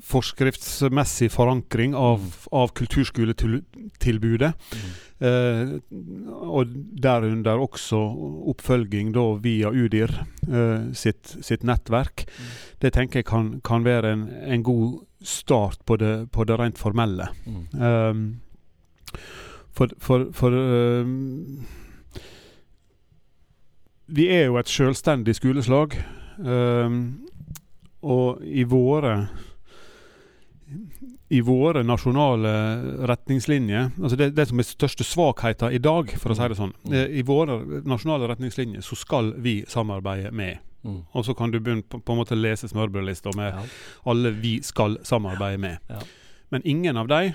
forskriftsmessig 0.05 1.31
forankring 1.31 1.95
av, 1.95 2.35
av 2.51 2.71
kulturskoletilbudet. 2.77 4.53
Mm. 4.53 4.89
Eh, 5.19 5.71
og 6.31 6.71
derunder 7.03 7.59
også 7.59 7.99
oppfølging 8.53 9.12
da 9.15 9.25
via 9.43 9.71
UDIR 9.71 10.13
eh, 10.47 10.91
sitt, 10.95 11.35
sitt, 11.43 11.65
nettverk. 11.67 12.23
Mm. 12.29 12.53
Det 12.79 12.93
tenker 12.95 13.19
jeg 13.19 13.27
kan, 13.27 13.51
kan 13.65 13.83
være 13.83 14.13
en, 14.15 14.27
en, 14.47 14.63
god 14.63 15.01
start 15.19 15.83
på 15.85 15.99
det, 15.99 16.31
på 16.31 16.47
det 16.47 16.59
rent 16.59 16.79
formelle. 16.79 17.27
Mm. 17.45 17.65
Eh, 17.89 19.19
for, 19.75 19.91
for, 19.99 20.29
for 20.35 20.55
um, 20.55 21.65
Vi 24.07 24.25
er 24.33 24.47
jo 24.47 24.57
et 24.59 24.71
selvstendig 24.71 25.35
skoleslag. 25.38 25.99
Um, 26.39 27.27
og 27.99 28.39
i 28.47 28.63
våre 28.63 29.27
i 31.29 31.41
våre 31.41 31.84
nasjonale 31.84 32.51
retningslinjer 33.10 33.91
altså 33.97 34.17
det, 34.19 34.29
det 34.38 34.45
som 34.49 34.62
er 34.62 34.67
største 34.67 35.05
svakheten 35.05 35.73
i 35.73 35.82
dag, 35.82 36.12
for 36.21 36.34
å 36.34 36.38
si 36.38 36.49
det 36.51 36.58
sånn 36.60 36.73
mm. 36.73 36.95
Eh, 36.95 37.19
I 37.21 37.23
våre 37.25 37.60
nasjonale 37.88 38.29
retningslinjer 38.32 38.86
så 38.86 38.97
skal 38.97 39.32
vi 39.41 39.60
samarbeide 39.69 40.32
med. 40.36 40.60
Mm. 40.84 41.03
Og 41.12 41.25
så 41.25 41.36
kan 41.38 41.51
du 41.51 41.60
begynne 41.60 41.86
på, 41.86 41.99
på 42.01 42.13
en 42.13 42.21
måte 42.21 42.38
lese 42.38 42.69
smørbrødlista 42.71 43.34
med 43.38 43.53
ja. 43.53 43.63
alle 44.10 44.34
vi 44.38 44.60
skal 44.65 44.97
samarbeide 45.05 45.62
med. 45.62 45.77
Ja. 45.89 46.01
Men 46.49 46.65
ingen 46.65 46.97
av 46.97 47.10
de 47.12 47.34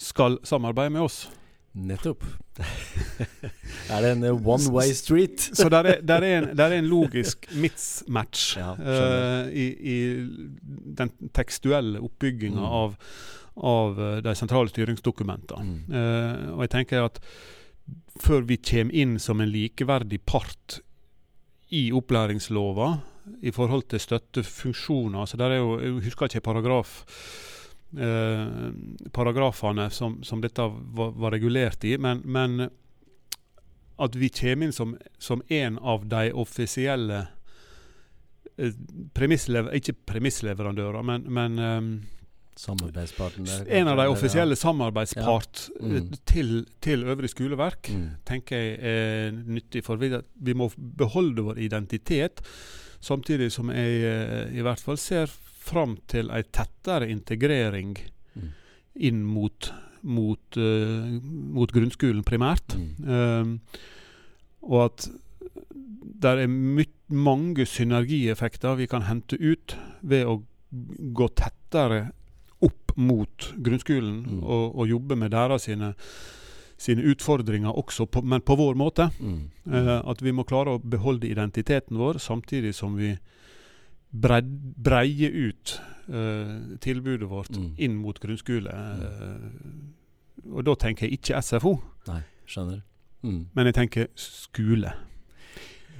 skal 0.00 0.38
samarbeide 0.46 0.94
med 0.94 1.04
oss. 1.04 1.24
Nettopp. 1.74 2.22
er 3.90 4.04
det 4.04 4.10
en 4.14 4.24
eh, 4.28 4.46
one 4.46 4.70
way 4.70 4.92
street? 4.94 5.40
Så 5.42 5.66
der 5.72 5.88
er, 5.90 6.00
der 6.00 6.22
er, 6.22 6.36
en, 6.38 6.56
der 6.56 6.70
er 6.70 6.78
en, 6.78 6.86
logisk 6.86 7.48
mismatch 7.58 8.56
ja, 8.60 8.74
uh, 8.78 9.48
i, 9.50 9.66
i, 9.74 9.96
den 10.98 11.10
tekstuelle 11.34 11.98
oppbygginga 11.98 12.60
mm. 12.60 12.76
av, 12.78 12.94
av, 13.58 13.98
de 14.22 14.36
sentrale 14.38 14.70
styringsdokumentene. 14.70 15.66
Mm. 15.66 15.82
Uh, 15.90 16.54
og 16.54 16.62
jeg 16.66 16.74
tenker 16.76 17.08
at 17.08 17.18
før 18.22 18.46
vi 18.46 18.60
kommer 18.62 18.94
inn 18.94 19.18
som 19.18 19.42
en 19.42 19.50
likeverdig 19.50 20.22
part 20.22 20.78
i 21.74 21.88
opplæringslova 21.96 22.92
i 23.42 23.50
forhold 23.54 23.88
til 23.90 24.02
støttefunksjoner 24.02 25.26
så 25.26 25.36
der 25.40 25.56
er 25.56 25.58
jo, 25.58 25.80
Jeg 25.80 26.06
husker 26.06 26.28
ikke 26.28 26.40
paragraf 26.52 27.00
eh, 27.98 29.08
paragrafene 29.12 29.90
som, 29.90 30.18
som 30.24 30.40
dette 30.40 30.62
var, 30.62 31.12
var, 31.12 31.30
regulert 31.30 31.84
i. 31.84 31.96
Men, 31.98 32.22
men, 32.24 32.68
at 33.96 34.16
vi 34.18 34.28
kommer 34.28 34.66
inn 34.66 34.74
som, 34.74 34.96
som 35.18 35.42
en 35.48 35.78
av 35.78 36.08
de 36.10 36.32
offisielle 36.32 37.26
eh, 38.58 38.74
premisslever, 39.14 39.76
Ikke 39.78 39.94
premissleverandører, 40.06 41.02
men, 41.02 41.28
men 41.30 42.02
Samarbeidspartner? 42.56 43.66
En 43.68 43.88
av 43.88 43.96
de 43.96 44.06
offisielle 44.06 44.56
samarbeidspart 44.56 45.70
ja. 45.80 45.86
mm. 45.86 46.10
til, 46.24 46.52
til, 46.80 47.02
øvrig 47.10 47.30
skoleverk 47.32 47.90
mm. 47.90 48.04
tenker 48.26 48.60
jeg 48.60 48.76
er 48.78 49.32
nyttig. 49.34 49.82
For 49.86 49.98
vi, 49.98 50.12
vi, 50.34 50.54
må 50.54 50.70
beholde 50.76 51.42
vår 51.48 51.58
identitet, 51.66 52.44
samtidig 53.02 53.50
som 53.52 53.72
jeg 53.74 54.04
eh, 54.06 54.54
i 54.54 54.62
hvert 54.62 54.82
fall 54.82 55.00
ser 55.02 55.34
fram 55.64 55.96
til 56.10 56.30
ei 56.34 56.44
tettere 56.44 57.08
integrering 57.12 57.96
mm. 58.34 58.48
inn 59.08 59.22
mot, 59.26 59.70
mot, 60.02 60.58
uh, 60.60 61.18
mot, 61.56 61.72
grunnskolen 61.74 62.24
primært. 62.26 62.76
Mm. 62.76 62.90
Uh, 63.08 63.92
og 64.64 64.80
at 64.88 65.08
det 66.24 66.34
er 66.44 66.52
mange 67.14 67.66
synergieffekter 67.68 68.78
vi 68.78 68.88
kan 68.88 69.04
hente 69.08 69.36
ut 69.40 69.76
ved 70.00 70.28
å 70.28 70.38
gå 71.14 71.28
tettere 71.36 72.06
opp 72.64 72.94
mot 72.96 73.50
grunnskolen 73.60 74.22
mm. 74.22 74.40
og, 74.40 74.64
og, 74.70 74.88
jobbe 74.88 75.18
med 75.20 75.34
deres 75.34 75.66
sine, 75.68 75.92
sine 76.80 77.04
utfordringer 77.12 77.76
også, 77.76 78.06
på, 78.08 78.22
men 78.24 78.44
på 78.46 78.56
vår 78.58 78.78
måte. 78.78 79.10
Uh, 79.20 80.00
at 80.00 80.24
vi 80.24 80.32
må 80.32 80.46
klare 80.48 80.76
å 80.76 80.82
beholde 80.82 81.28
identiteten 81.30 82.00
vår 82.00 82.22
samtidig 82.22 82.74
som 82.76 82.96
vi 83.00 83.14
breie 84.14 85.30
ut 85.30 85.74
uh, 86.08 86.76
tilbudet 86.80 87.28
vårt 87.30 87.56
mm. 87.56 87.70
inn 87.78 87.96
mot 87.98 88.20
grunnskole. 88.20 88.70
Uh, 88.70 90.52
og 90.52 90.66
da 90.66 90.74
tenker 90.78 91.06
jeg 91.06 91.18
ikke 91.18 91.42
SFO. 91.42 91.78
Nei, 92.08 92.20
skjønner. 92.46 92.82
Mm. 93.24 93.42
Men 93.56 93.70
jeg 93.70 93.74
tenker 93.78 94.10
skole. 94.20 94.92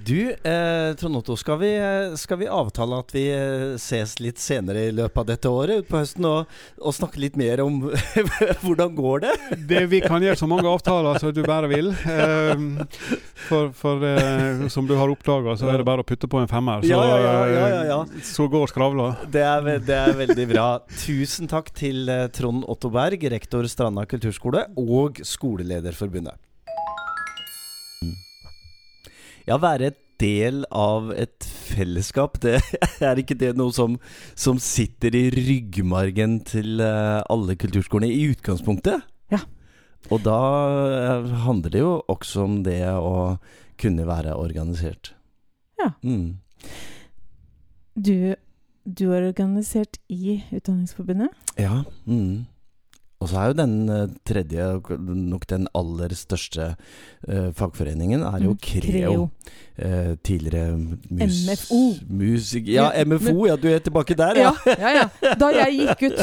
Du, 0.03 0.31
eh, 0.31 0.95
Trond 0.97 1.17
Otto, 1.17 1.37
skal 1.37 1.59
vi, 1.59 1.77
eh, 1.77 2.15
skal 2.17 2.39
vi, 2.39 2.49
avtale 2.51 2.99
at 3.01 3.13
vi 3.15 3.23
eh, 3.33 3.77
ses 3.81 4.19
litt 4.21 4.41
senere 4.43 4.83
i 4.89 4.93
løpet 4.93 5.17
av 5.23 5.27
dette 5.31 5.49
året 5.49 5.85
utpå 5.85 6.01
høsten 6.03 6.27
og, 6.29 6.51
og, 6.81 6.93
snakke 6.93 7.23
litt 7.23 7.39
mer 7.41 7.63
om 7.65 7.79
hvordan 8.65 8.95
går 8.99 9.25
det? 9.25 9.33
det? 9.71 9.83
Vi 9.93 10.03
kan 10.05 10.25
gjøre 10.25 10.37
så 10.41 10.49
mange 10.51 10.69
avtaler 10.69 11.21
som 11.23 11.33
du 11.33 11.41
bare 11.47 11.71
vil. 11.73 11.89
Eh, 11.95 12.65
for, 13.47 13.73
for 13.77 14.05
eh, 14.09 14.67
som 14.73 14.89
du 14.89 14.97
har 14.99 15.13
oppdaga, 15.13 15.57
så 15.57 15.73
er 15.73 15.81
det 15.81 15.89
bare 15.89 16.05
å 16.05 16.09
putte 16.09 16.29
på 16.29 16.43
en 16.43 16.51
femmer, 16.51 16.85
så, 16.85 16.93
ja, 16.93 17.19
ja, 17.49 17.83
ja, 17.89 17.99
så 18.29 18.49
går 18.53 18.69
skravla. 18.73 19.11
Det 19.25 19.45
det 19.89 19.97
er, 19.97 20.17
veldig 20.19 20.49
bra. 20.53 20.69
Tusen 21.05 21.49
takk 21.51 21.71
til 21.77 22.11
Trond 22.35 22.67
Otto 22.69 22.93
Berg, 22.93 23.25
rektor 23.33 23.69
Stranda 23.71 24.05
kulturskole, 24.11 24.67
og 24.81 25.23
Skolelederforbundet. 25.25 26.44
Ja, 29.49 29.59
være 29.61 29.93
del 30.23 30.63
av 30.73 31.11
et 31.13 31.45
fellesskap, 31.45 32.39
det 32.45 32.61
er 33.09 33.21
ikke 33.21 33.37
det 33.39 33.53
noe 33.59 33.75
som, 33.75 33.99
som 34.39 34.61
sitter 34.63 35.15
i 35.19 35.27
ryggmargen 35.35 36.39
til 36.49 36.81
uh, 36.81 37.21
alle 37.33 37.57
kulturskolene 37.61 38.13
i 38.13 38.31
utgangspunktet? 38.33 39.05
Ja. 39.35 39.43
Og 40.13 40.23
da 40.25 40.39
uh, 40.39 41.29
handler 41.45 41.75
det 41.75 41.83
jo 41.83 41.99
også 42.13 42.47
om 42.47 42.63
det 42.67 42.81
å 42.95 43.37
kunne 43.81 44.07
være 44.09 44.37
organisert. 44.39 45.13
Ja. 45.81 45.93
Mm. 46.07 46.39
Du, 47.95 48.35
du 48.85 49.07
er 49.11 49.29
organisert 49.29 49.99
i 50.09 50.41
Utdanningsforbundet? 50.55 51.35
Ja. 51.61 51.83
Mm. 52.07 52.47
Og 53.25 53.31
så 53.31 53.41
er 53.41 53.51
jo 53.51 53.57
den 53.57 53.75
uh, 53.89 54.03
tredje, 54.29 54.65
nok 55.01 55.47
den 55.49 55.65
aller 55.79 56.13
største 56.13 56.75
uh, 56.75 57.49
fagforeningen, 57.57 58.21
er 58.21 58.43
jo 58.45 58.53
mm, 58.53 58.59
Creo. 58.61 59.29
Uh, 59.75 60.13
tidligere 60.23 60.77
mus 60.77 61.39
MFO. 61.49 61.81
Musik... 62.21 62.69
Ja, 62.69 62.91
MFO. 63.07 63.47
Ja, 63.49 63.57
du 63.57 63.65
er 63.73 63.81
tilbake 63.83 64.15
der, 64.19 64.43
ja. 64.43 64.53
ja, 64.67 64.77
ja, 64.79 64.93
ja. 65.01 65.35
Da 65.41 65.49
jeg 65.57 65.81
gikk 65.81 66.05
ut 66.11 66.21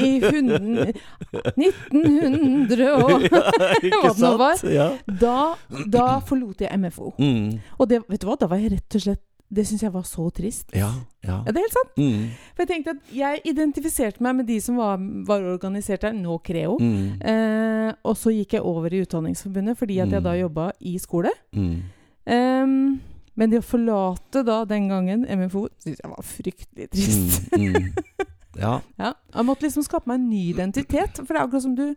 i 0.00 0.10
hunden, 0.24 0.94
1900 1.52 2.88
og 2.96 3.28
hva 3.28 3.44
det 3.84 4.16
nå 4.24 4.32
var, 4.40 4.66
da, 5.20 5.38
da, 5.84 6.10
forlot 6.26 6.64
jeg 6.64 6.80
MFO. 6.80 7.12
Mm. 7.20 7.58
Og 7.76 7.92
det, 7.92 8.00
vet 8.08 8.24
du 8.24 8.30
hva, 8.30 8.40
da 8.40 8.48
var 8.48 8.64
jeg 8.64 8.78
rett 8.78 8.98
og 8.98 9.04
slett 9.04 9.24
det 9.50 9.64
syns 9.66 9.82
jeg 9.82 9.92
var 9.94 10.02
så 10.04 10.26
trist. 10.34 10.66
Ja, 10.76 10.90
ja. 11.24 11.38
Ja, 11.46 11.52
det 11.52 11.56
er 11.56 11.64
helt 11.64 11.76
sant. 11.76 11.92
Mm. 11.96 12.24
For 12.54 12.62
jeg 12.64 12.68
tenkte 12.68 12.90
at 12.96 13.12
jeg 13.16 13.40
identifiserte 13.48 14.20
meg 14.22 14.36
med 14.36 14.46
de 14.50 14.58
som 14.60 14.76
var, 14.76 14.98
var 15.28 15.40
organisert 15.54 16.02
der, 16.04 16.12
nå 16.12 16.36
Creo. 16.44 16.76
Mm. 16.80 17.20
Eh, 17.22 17.92
og 18.04 18.16
så 18.20 18.30
gikk 18.34 18.52
jeg 18.58 18.62
over 18.62 18.92
i 18.92 19.00
Utdanningsforbundet 19.06 19.78
fordi 19.80 19.98
at 20.04 20.08
jeg 20.12 20.20
Mm. 20.20 20.24
da 20.24 20.34
jobba 20.36 20.70
i 20.80 20.98
skole. 20.98 21.30
Mm. 21.56 21.82
Um, 22.28 23.00
men 23.38 23.50
det 23.52 23.60
å 23.62 23.64
forlate 23.64 24.42
da 24.44 24.64
den 24.68 24.88
gangen 24.90 25.24
MFO 25.24 25.68
syns 25.80 26.00
jeg 26.02 26.10
var 26.10 26.24
fryktelig 26.26 26.90
trist. 26.92 27.52
Mm. 27.56 27.72
Mm. 27.72 27.92
Ja. 28.58 28.80
Ja, 28.98 29.12
Jeg 29.36 29.44
måtte 29.46 29.62
liksom 29.68 29.84
skape 29.86 30.08
meg 30.10 30.16
en 30.18 30.30
ny 30.32 30.48
identitet. 30.50 31.20
For 31.20 31.30
det 31.30 31.36
er 31.38 31.44
akkurat 31.46 31.62
som 31.62 31.76
du, 31.78 31.94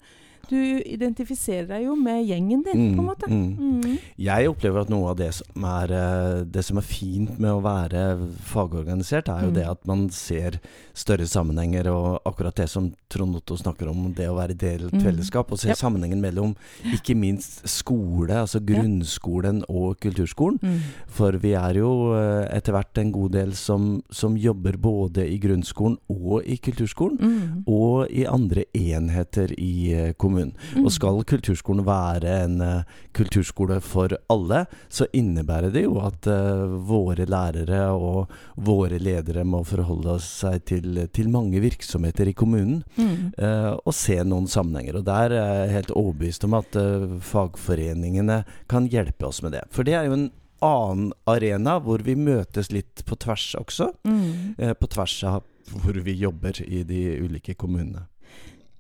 du 0.51 0.59
identifiserer 0.85 1.67
deg 1.69 1.85
jo 1.87 1.95
med 1.95 2.25
gjengen 2.27 2.61
din, 2.65 2.81
på 2.97 3.01
en 3.01 3.07
måte. 3.07 3.29
Mm. 3.31 3.81
Mm. 3.81 3.97
Jeg 4.21 4.49
opplever 4.51 4.83
at 4.83 4.91
noe 4.91 5.09
av 5.13 5.17
det 5.21 5.31
som 5.39 5.65
er, 5.71 5.93
eh, 5.95 6.43
det 6.45 6.63
som 6.67 6.77
er 6.81 6.85
fint 6.85 7.39
med 7.39 7.51
å 7.55 7.61
være 7.63 8.03
fagorganisert, 8.51 9.29
er 9.31 9.45
jo 9.45 9.51
Mm. 9.51 9.53
det 9.55 9.65
at 9.69 9.85
man 9.87 10.09
ser 10.09 10.59
større 10.93 11.25
sammenhenger, 11.27 11.87
og 11.87 12.21
akkurat 12.25 12.55
det 12.55 12.69
som 12.69 12.91
Trond 13.09 13.35
Otto 13.35 13.55
snakker 13.55 13.89
om, 13.89 14.13
det 14.13 14.27
å 14.27 14.35
være 14.35 14.57
delt 14.57 14.91
Mm. 14.91 15.01
fellesskap, 15.01 15.51
og 15.51 15.57
se 15.59 15.69
Yep. 15.69 15.77
sammenhengen 15.77 16.21
mellom 16.21 16.55
ikke 16.93 17.15
minst 17.15 17.65
skole, 17.67 18.29
altså 18.29 18.59
grunnskolen 18.63 19.63
og 19.69 19.99
kulturskolen. 19.99 20.59
Mm. 20.61 20.79
For 21.07 21.31
vi 21.31 21.53
er 21.53 21.73
jo 21.75 22.13
eh, 22.13 22.49
etter 22.57 22.73
hvert 22.73 22.97
en 22.97 23.11
god 23.11 23.31
del 23.31 23.51
som, 23.53 24.03
som 24.11 24.35
jobber 24.35 24.77
både 24.77 25.25
i 25.29 25.37
grunnskolen 25.39 25.97
og 26.09 26.43
i 26.45 26.57
kulturskolen. 26.57 27.17
Mm. 27.19 27.63
Og 27.67 28.07
i 28.11 28.25
andre 28.25 28.65
enheter 28.75 29.53
i 29.57 29.93
eh, 29.93 30.13
kommunen. 30.41 30.56
Mm. 30.75 30.86
Og 30.86 30.91
skal 30.91 31.23
kulturskolen 31.25 31.86
være 31.86 32.36
en 32.45 32.62
uh, 32.62 32.84
kulturskole 33.13 33.80
for 33.82 34.15
alle, 34.32 34.65
så 34.89 35.08
innebærer 35.13 35.71
det 35.71 35.86
jo 35.86 35.99
at 36.01 36.27
uh, 36.27 36.65
våre 36.88 37.25
lærere 37.25 37.91
og 37.91 38.32
våre 38.56 38.99
ledere 38.99 39.43
må 39.43 39.63
forholde 39.63 40.19
seg 40.19 40.65
til, 40.65 41.08
til 41.13 41.30
mange 41.30 41.60
virksomheter 41.62 42.27
i 42.27 42.34
kommunen. 42.34 42.84
Mm. 42.97 43.32
uh, 43.38 43.77
og 43.86 43.93
se 43.95 44.19
noen 44.23 44.47
sammenhenger. 44.47 44.99
Og 44.99 45.06
der 45.06 45.32
er 45.32 45.63
jeg 45.63 45.75
helt 45.77 45.95
overbevist 45.95 46.45
om 46.45 46.56
at 46.60 46.75
fagforeningene 47.21 48.43
kan 48.69 48.88
hjelpe 48.91 49.27
oss 49.27 49.41
med 49.43 49.54
det. 49.56 49.65
For 49.71 49.88
det 49.88 49.95
er 49.97 50.08
jo 50.08 50.17
en 50.17 50.30
annen 50.62 51.12
arena 51.30 51.80
hvor 51.82 52.04
vi 52.06 52.15
møtes 52.15 52.69
litt 52.71 53.01
på 53.08 53.17
tvers 53.19 53.51
også. 53.58 53.91
Mm. 54.06 54.56
eh, 54.58 54.73
på 54.77 54.89
tvers 54.93 55.17
av 55.27 55.41
hvor 55.71 55.97
vi 56.04 56.15
jobber 56.19 56.62
i 56.65 56.84
de 56.88 57.01
ulike 57.23 57.56
kommunene. 57.56 58.06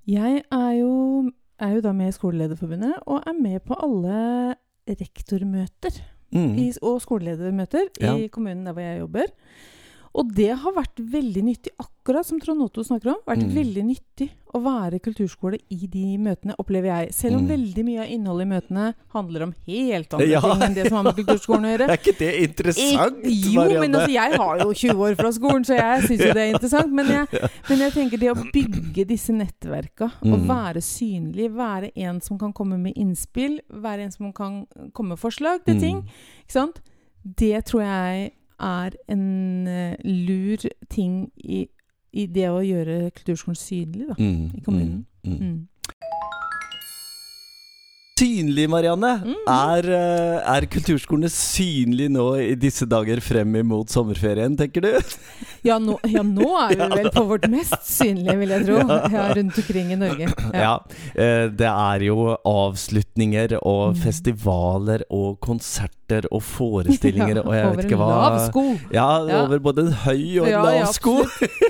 Jeg 0.09 0.41
er 0.51 0.71
jo, 0.79 1.31
er 1.61 1.75
jo 1.75 1.81
da 1.85 1.91
med 1.93 2.07
i 2.09 2.15
Skolelederforbundet, 2.15 2.93
og 3.05 3.23
er 3.27 3.35
med 3.41 3.59
på 3.65 3.77
alle 3.83 4.55
rektormøter 4.89 6.01
Mm. 6.33 6.53
i, 6.55 6.71
og 6.81 7.01
skoleledermøter 7.03 7.89
Ja. 8.01 8.13
i 8.15 8.27
kommunen 8.31 8.65
der 8.65 8.71
hvor 8.71 8.81
jeg 8.81 8.99
jobber. 8.99 9.25
Og 10.13 10.27
det 10.35 10.49
har 10.59 10.73
vært 10.75 10.97
veldig 10.99 11.41
nyttig, 11.45 11.71
akkurat 11.79 12.25
som 12.27 12.39
Trond 12.41 12.61
Otto 12.65 12.83
snakker 12.83 13.13
om. 13.13 13.19
Vært 13.25 13.45
Mm. 13.45 13.53
veldig 13.55 13.83
nyttig 13.85 14.29
å 14.53 14.59
være 14.61 14.99
kulturskole 14.99 15.57
i 15.71 15.87
de 15.87 16.17
møtene, 16.17 16.53
opplever 16.59 16.87
jeg. 16.91 17.13
Selv 17.13 17.37
om 17.37 17.47
Mm. 17.47 17.51
veldig 17.55 17.85
mye 17.85 18.01
av 18.01 18.09
innholdet 18.09 18.41
i 18.41 18.49
møtene 18.51 18.93
handler 19.13 19.43
om 19.43 19.53
helt 19.65 20.13
andre 20.13 20.27
Ja. 20.27 20.41
ting 20.41 20.61
enn 20.63 20.73
det 20.73 20.87
som 20.89 20.97
har 20.97 21.03
med 21.03 21.15
kulturskolen 21.15 21.63
å 21.63 21.77
gjøre. 21.77 21.87
Er 21.91 21.97
ikke 21.97 22.17
det 22.17 22.49
interessant, 22.49 23.23
Jeg, 23.23 23.53
jo, 23.53 23.79
men 23.79 23.91
altså, 23.95 24.11
jeg 24.11 24.33
har 24.35 24.59
jo 24.59 24.73
20 24.73 24.99
år 24.99 25.15
fra 25.15 25.31
skolen, 25.31 25.63
så 25.63 25.75
jeg 25.79 26.01
syns 26.03 26.19
jo 26.27 26.33
det 26.33 26.43
er 26.43 26.53
interessant. 26.55 26.91
Men 26.91 27.05
jeg, 27.07 27.27
men 27.69 27.77
jeg 27.79 27.91
tenker 27.93 28.19
det 28.19 28.35
å 28.35 28.51
bygge 28.51 29.07
disse 29.07 29.29
nettverka, 29.31 30.11
og 30.21 30.39
Mm. 30.41 30.47
være 30.47 30.81
synlig, 30.83 31.49
være 31.55 31.91
en 31.95 32.19
som 32.19 32.37
kan 32.37 32.51
komme 32.51 32.77
med 32.77 32.95
innspill, 32.97 33.61
være 33.71 33.99
en 34.03 34.11
som 34.11 34.33
kan 34.33 34.67
komme 34.91 35.09
med 35.15 35.19
forslag 35.19 35.63
til 35.63 35.79
ting, 35.79 36.01
Mm. 36.01 36.07
ikke 36.43 36.51
sant? 36.51 36.81
Det 37.23 37.63
tror 37.65 37.81
jeg 37.81 38.31
er 38.61 38.95
en 39.11 39.67
eh, 39.67 39.95
lur 40.05 40.63
ting 40.89 41.31
i, 41.41 41.65
i 42.13 42.25
det 42.27 42.47
å 42.51 42.61
gjøre 42.63 43.11
kulturskolen 43.17 43.57
synlig, 43.59 44.07
da. 44.11 44.15
Mm, 44.19 44.47
i 44.57 44.63
kommunen. 44.65 45.05
Mm, 45.25 45.35
mm. 45.35 45.43
Mm. 45.51 45.59
Synlig, 48.21 48.67
Marianne. 48.69 49.15
Mm. 49.25 49.37
Er, 49.49 49.87
eh, 49.97 50.49
er 50.53 50.65
kulturskolene 50.69 51.29
synlig 51.33 52.05
nå 52.13 52.27
i 52.37 52.51
disse 52.59 52.85
dager 52.85 53.17
frem 53.25 53.55
imot 53.63 53.89
sommerferien, 53.89 54.53
tenker 54.59 54.85
du? 54.85 54.91
Ja, 55.61 55.75
nå, 55.81 55.93
ja, 56.09 56.23
nå 56.25 56.47
er 56.57 56.71
vi 56.73 56.85
vel 57.03 57.09
på 57.13 57.21
vårt 57.29 57.43
mest 57.49 57.83
synlige, 57.85 58.33
vil 58.39 58.49
jeg 58.53 58.63
tro, 58.65 58.79
ja, 59.13 59.27
rundt 59.37 59.57
omkring 59.61 59.91
i 59.93 59.97
Norge. 60.01 60.29
Ja. 60.53 60.61
ja. 60.63 61.43
Det 61.53 61.69
er 61.69 62.05
jo 62.07 62.31
avslutninger 62.49 63.57
og 63.61 63.91
Mm. 63.91 63.99
festivaler 64.01 65.03
og 65.13 65.37
konserter 65.41 66.00
og 66.31 66.41
forestillinger 66.43 67.37
og 67.45 67.53
jeg 67.55 67.65
over 67.65 67.75
vet 67.79 67.85
ikke 67.85 67.95
en 67.97 68.01
hva. 68.01 68.07
lav 68.11 68.39
sko. 68.49 68.63
Ja, 68.91 69.07
Ja. 69.29 69.37
over 69.45 69.59
både 69.59 69.79
en 69.87 69.93
høy 70.03 70.39
og 70.41 70.45
en 70.47 70.51
Ja, 70.51 70.61
lav 70.65 70.75
ja, 70.75 70.85
sko. 70.91 71.13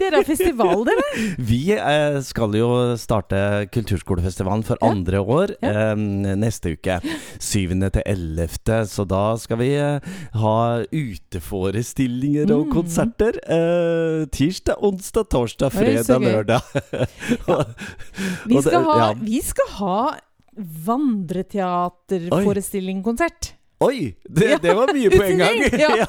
Dere 0.02 0.16
har 0.18 0.24
festival, 0.28 0.86
dere? 0.88 1.04
Vi 1.52 1.62
eh, 1.78 2.18
skal 2.26 2.52
jo 2.58 2.70
starte 2.98 3.42
Kulturskolefestivalen 3.72 4.64
for 4.68 4.78
Ja. 4.82 4.88
andre 4.92 5.18
år 5.22 5.48
Ja. 5.62 5.70
eh, 5.92 5.96
neste 6.42 6.72
uke. 6.78 7.00
7. 7.40 7.90
til 7.92 8.02
11. 8.06 8.48
Så 8.88 9.06
da 9.08 9.36
skal 9.38 9.58
vi 9.62 9.74
eh, 9.76 10.00
ha 10.34 10.84
uteforestillinger 10.92 12.52
og 12.56 12.66
Mm. 12.68 12.74
konserter. 12.74 13.34
Eh, 13.48 14.26
tirsdag, 14.32 14.76
onsdag, 14.82 15.26
torsdag, 15.30 15.72
fredag, 15.72 16.20
lørdag. 16.22 16.62
Vi 18.48 18.62
skal 18.62 18.84
ha, 18.86 18.98
ja. 18.98 19.14
vi 19.22 19.42
skal 19.42 19.66
ha 19.80 20.12
vandreteaterforestilling-konsert. 20.88 23.54
Oi! 23.82 24.12
Det, 24.30 24.50
Ja, 24.52 24.58
det 24.62 24.76
var 24.78 24.92
mye 24.94 25.10
på 25.10 25.22
en 25.26 25.42
gang. 25.42 25.58
ja. 25.84 26.06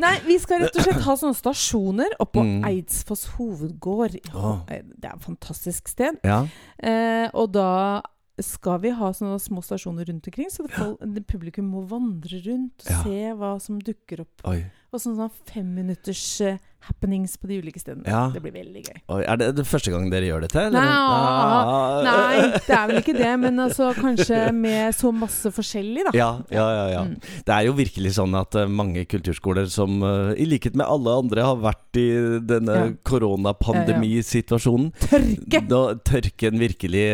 Nei, 0.00 0.12
vi 0.26 0.36
skal 0.42 0.62
rett 0.64 0.76
og 0.78 0.86
slett 0.86 1.02
ha 1.06 1.16
sånne 1.18 1.38
stasjoner 1.38 2.14
oppå 2.22 2.44
Mm. 2.46 2.62
Eidsfoss 2.70 3.26
hovedgård. 3.36 4.16
Åh. 4.32 4.62
Det 4.70 5.04
er 5.04 5.12
et 5.16 5.26
fantastisk 5.26 5.88
sted. 5.90 6.16
ja. 6.24 6.44
Eh, 6.80 7.26
og 7.34 7.50
da 7.52 8.00
skal 8.40 8.78
vi 8.80 8.88
ha 8.96 9.10
sånne 9.12 9.36
små 9.42 9.60
stasjoner 9.60 10.06
rundt 10.08 10.24
omkring, 10.30 10.48
så 10.48 10.64
det 10.64 10.72
folk, 10.72 11.02
publikum 11.28 11.66
må 11.74 11.82
vandre 11.90 12.38
rundt 12.46 12.86
og 12.86 13.02
se 13.04 13.18
hva 13.36 13.50
som 13.60 13.80
dukker 13.84 14.22
opp. 14.24 14.46
Oi. 14.48 14.62
Og 14.90 15.02
sånn, 15.02 15.18
sånn 15.18 15.34
femminutters 15.50 16.22
eh, 16.46 16.56
happenings 16.88 17.36
på 17.40 17.46
de 17.50 17.58
ulike 17.60 17.80
stedene. 17.82 18.06
Ja. 18.08 18.30
Det 18.34 18.40
blir 18.42 18.52
veldig 18.54 18.82
gøy. 18.86 18.96
Oi. 19.16 19.20
Er 19.28 19.36
det 19.40 19.48
det 19.58 19.66
første 19.68 19.90
gang 19.92 20.08
dere 20.12 20.26
gjør 20.30 20.40
dette? 20.46 20.66
Nei, 20.72 20.86
Ah. 20.90 22.00
Nei, 22.04 22.40
det 22.66 22.74
er 22.76 22.86
vel 22.88 23.00
ikke 23.02 23.14
det, 23.16 23.32
men 23.42 23.58
altså 23.66 23.90
kanskje 23.96 24.38
med 24.56 24.94
så 24.96 25.10
masse 25.14 25.50
forskjellig, 25.52 26.06
da. 26.08 26.12
Ja, 26.16 26.30
ja, 26.50 26.66
ja, 26.76 26.86
ja. 26.94 27.02
Mm. 27.04 27.16
Det 27.46 27.54
er 27.56 27.66
jo 27.68 27.74
virkelig 27.78 28.14
sånn 28.16 28.34
at 28.38 28.54
eh, 28.58 28.66
mange 28.70 29.04
kulturskoler 29.10 29.68
som 29.70 30.00
eh, 30.06 30.32
i 30.40 30.46
likhet 30.48 30.74
med 30.78 30.86
alle 30.88 31.14
andre 31.22 31.44
har 31.46 31.60
vært 31.60 32.00
i 32.00 32.06
denne 32.46 32.70
Ja. 32.80 32.86
koronapandemisituasjonen. 33.04 34.90
Tørke! 35.02 35.60
Da 35.70 35.80
tørken 36.06 36.58
virkelig, 36.60 37.04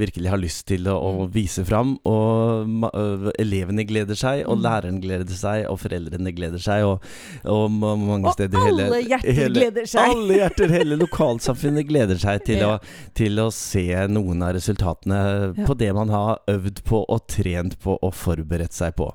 virkelig 0.00 0.30
har 0.32 0.40
lyst 0.40 0.66
til 0.70 0.88
å, 0.90 0.96
å 0.96 1.26
vise 1.32 1.64
fram. 1.68 1.94
Og 2.08 2.68
øh, 2.90 3.30
elevene 3.40 3.84
gleder 3.88 4.18
seg, 4.18 4.44
og 4.48 4.58
Mm. 4.58 4.62
læreren 4.64 5.00
gleder 5.02 5.34
seg, 5.36 5.64
og 5.70 5.78
foreldrene 5.82 6.32
gleder 6.36 6.60
seg. 6.62 6.84
Og, 6.86 7.02
og 7.50 7.70
ma- 7.70 7.94
mange 7.98 8.28
Og 8.30 8.40
i 8.40 8.46
alle 8.46 8.88
hjerter 9.08 9.50
gleder 9.54 9.86
seg. 9.90 10.10
Alle 10.14 10.38
hjerter, 10.40 10.72
hele 10.74 10.96
lokalsamfunnet 11.00 11.86
gleder 11.88 12.18
seg 12.20 12.44
til, 12.46 12.58
Ja. 12.62 12.76
å, 12.78 13.12
til 13.14 13.38
å 13.42 13.48
se 13.52 13.84
noen 14.08 14.42
av 14.42 14.54
resultatene 14.56 15.20
Ja. 15.56 15.64
på 15.66 15.76
det 15.76 15.92
man 15.94 16.08
har 16.08 16.38
øvd 16.48 16.82
på 16.84 17.04
og 17.08 17.26
trent 17.28 17.78
på 17.82 17.98
og 18.02 18.14
forberedt 18.14 18.72
seg 18.72 18.94
på. 18.96 19.10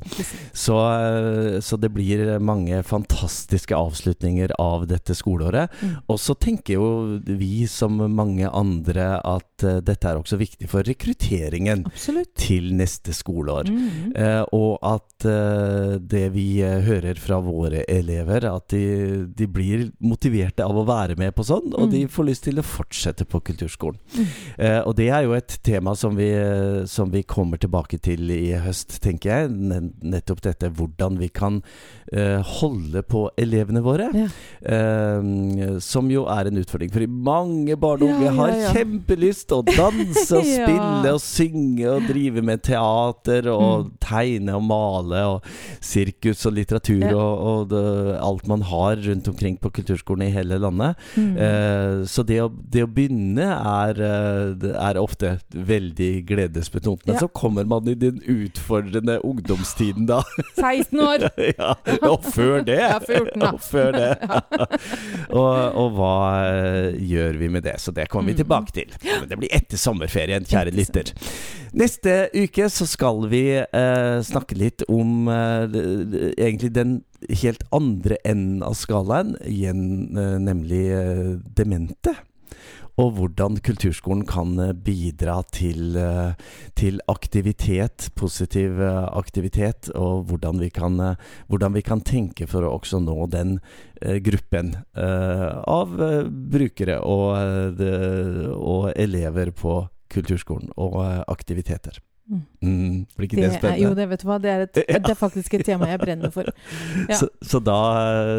Så, 0.53 0.75
eh, 0.77 1.59
så 1.59 1.79
det 1.79 1.91
blir 1.93 2.39
mange 2.39 2.83
fantastiske 2.83 3.75
avslutninger 3.75 4.51
av 4.59 4.87
dette 4.87 5.15
skoleåret. 5.15 5.69
Mm. 5.81 5.95
Og 6.09 6.17
så 6.19 6.35
tenker 6.39 6.73
jo 6.79 7.19
vi 7.25 7.65
som 7.67 7.97
mange 8.15 8.47
andre 8.49 9.19
at 9.25 9.63
eh, 9.63 9.79
dette 9.81 10.07
er 10.09 10.19
også 10.19 10.37
viktig 10.39 10.67
for 10.71 10.83
rekrutteringen 10.87 11.85
Absolutt. 11.89 12.33
til 12.39 12.71
neste 12.77 13.11
skoleår. 13.15 13.69
Mm. 13.69 14.15
Eh, 14.15 14.43
og 14.55 14.79
at 14.85 15.25
eh, 15.29 15.97
det 15.99 16.25
vi 16.35 16.61
eh, 16.65 16.79
hører 16.85 17.19
fra 17.19 17.39
våre 17.43 17.83
elever, 17.89 18.45
at 18.49 18.69
de, 18.73 19.25
de 19.35 19.47
blir 19.47 19.78
motiverte 20.01 20.63
av 20.65 20.75
å 20.75 20.85
være 20.87 21.17
med 21.17 21.33
på 21.35 21.43
sånn, 21.47 21.73
og 21.73 21.87
Mm. 21.87 21.91
de 21.91 22.01
får 22.07 22.25
lyst 22.29 22.43
til 22.43 22.59
å 22.59 22.63
fortsette 22.65 23.25
på 23.25 23.41
kulturskolen. 23.41 23.97
Mm. 24.15 24.25
Eh, 24.57 24.81
og 24.85 24.95
det 24.95 25.09
er 25.09 25.23
jo 25.23 25.33
et 25.33 25.57
tema 25.63 25.95
som 25.95 26.15
vi, 26.15 26.29
som 26.87 27.09
vi 27.11 27.23
kommer 27.23 27.57
tilbake 27.57 27.99
til 28.01 28.29
i 28.31 28.51
høst, 28.59 28.99
tenker 29.01 29.29
jeg. 29.29 29.49
Nettopp 30.03 30.41
dette 30.41 30.69
hvordan 30.69 31.17
vi 31.19 31.29
kan 31.29 31.61
eh, 32.11 32.41
holde 32.41 33.03
på 33.03 33.29
elevene 33.37 33.81
våre. 33.85 34.09
Ja. 34.13 34.27
Eh, 34.63 35.79
som 35.79 36.09
jo 36.11 36.25
er 36.29 36.47
en 36.49 36.57
utfordring. 36.61 36.91
For 36.93 37.05
mange 37.07 37.75
barn 37.79 38.01
og 38.03 38.09
Ja, 38.09 38.15
unge 38.15 38.25
ja, 38.25 38.33
har 38.33 38.73
kjempelyst 38.75 39.51
å 39.55 39.61
danse 39.65 40.37
og 40.37 40.45
Ja. 40.49 40.65
spille 40.65 41.13
og 41.13 41.21
synge 41.21 41.87
og 41.95 42.07
drive 42.09 42.41
med 42.43 42.63
teater 42.63 43.47
og 43.53 43.85
Mm. 43.85 43.91
tegne 44.01 44.55
og 44.55 44.63
male 44.63 45.19
og 45.35 45.43
sirkus 45.81 46.45
og 46.49 46.53
litteratur 46.57 47.03
Ja. 47.11 47.15
og, 47.15 47.71
og, 47.71 48.19
alt 48.19 48.47
man 48.47 48.61
har 48.61 48.95
rundt 48.97 49.27
omkring 49.27 49.57
på 49.59 49.68
kulturskolen 49.75 50.27
i 50.27 50.31
hele 50.33 50.57
landet. 50.61 50.95
Mm. 51.15 51.37
Eh, 51.37 52.03
så 52.09 52.23
det 52.27 52.39
å, 52.43 52.49
det 52.49 52.83
å 52.85 52.89
begynne 52.91 53.47
er, 53.55 53.99
eh, 54.01 54.69
er 54.89 54.99
ofte 55.01 55.35
veldig 55.53 56.25
gledesbetont. 56.29 57.05
Men 57.07 57.15
Ja. 57.15 57.19
så 57.25 57.27
kommer 57.33 57.65
man 57.69 57.87
i 57.87 57.95
den 57.95 58.19
utfordrende 58.25 59.19
ungdomstiden 59.25 60.07
da. 60.09 60.21
16 60.55 60.99
år! 60.99 61.27
ja, 61.59 61.73
og 62.09 62.23
før 62.33 62.63
det. 62.67 62.79
Ja, 62.79 62.99
14 62.99 63.39
da. 63.39 63.51
Og 63.53 63.61
før 63.61 63.91
det. 63.91 64.11
og, 65.39 65.75
og 65.79 65.93
hva 65.97 66.15
eh, 66.49 66.97
gjør 67.09 67.37
vi 67.41 67.47
med 67.51 67.63
det? 67.67 67.77
Så 67.81 67.91
det 67.95 68.09
kommer 68.09 68.29
vi 68.33 68.37
Mm. 68.39 68.43
tilbake 68.43 68.71
til. 68.75 68.91
Men 69.03 69.27
det 69.29 69.37
blir 69.41 69.49
etter 69.55 69.77
sommerferien, 69.81 70.45
kjære 70.47 70.71
lytter. 70.75 71.09
Neste 71.75 72.29
uke 72.33 72.67
så 72.71 72.85
skal 72.87 73.23
vi 73.31 73.41
eh, 73.59 74.19
snakke 74.25 74.55
litt 74.57 74.83
om 74.89 75.27
eh, 75.29 75.65
egentlig 76.37 76.71
den 76.75 76.99
helt 77.27 77.63
andre 77.75 78.17
enden 78.23 78.63
av 78.63 78.75
skalaen, 78.79 79.35
igjen, 79.45 80.17
eh, 80.17 80.37
nemlig 80.41 80.83
eh, 80.93 81.37
demente. 81.55 82.15
Og 82.99 83.13
hvordan 83.15 83.61
kulturskolen 83.63 84.25
kan 84.27 84.57
eh, 84.59 84.73
bidra 84.73 85.39
til, 85.55 85.99
til 86.79 86.99
aktivitet, 87.11 88.09
positiv 88.19 88.81
aktivitet, 88.81 89.91
og 89.95 90.27
hvordan 90.31 90.59
vi 90.63 90.71
kan, 90.73 90.99
hvordan 91.47 91.77
vi 91.77 91.85
kan 91.85 92.03
tenke 92.03 92.47
for 92.47 92.65
å 92.65 92.75
også 92.79 93.01
nå 93.03 93.29
den 93.31 93.59
gruppen 94.23 94.71
av 94.95 95.95
brukere 96.51 97.01
og, 97.03 97.81
og 98.55 98.85
elever 98.95 99.51
på 99.51 99.81
kulturskolen, 100.09 100.71
og 100.79 101.01
aktiviteter. 101.27 101.99
Mm. 102.29 103.05
Det, 103.17 103.27
Det 103.31 103.63
er, 103.65 103.77
jo, 103.81 103.93
det 103.97 104.05
vet 104.11 104.21
du 104.21 104.27
hva, 104.29 104.35
det 104.41 104.49
er, 104.51 104.61
et, 104.67 104.77
Ja. 104.89 104.99
det 105.01 105.09
er 105.15 105.17
faktisk 105.17 105.53
et 105.57 105.63
tema 105.65 105.87
jeg 105.89 105.99
brenner 106.03 106.29
for. 106.33 106.45
Ja. 107.09 107.15
Så, 107.17 107.29
så 107.41 107.59
da, 107.63 107.77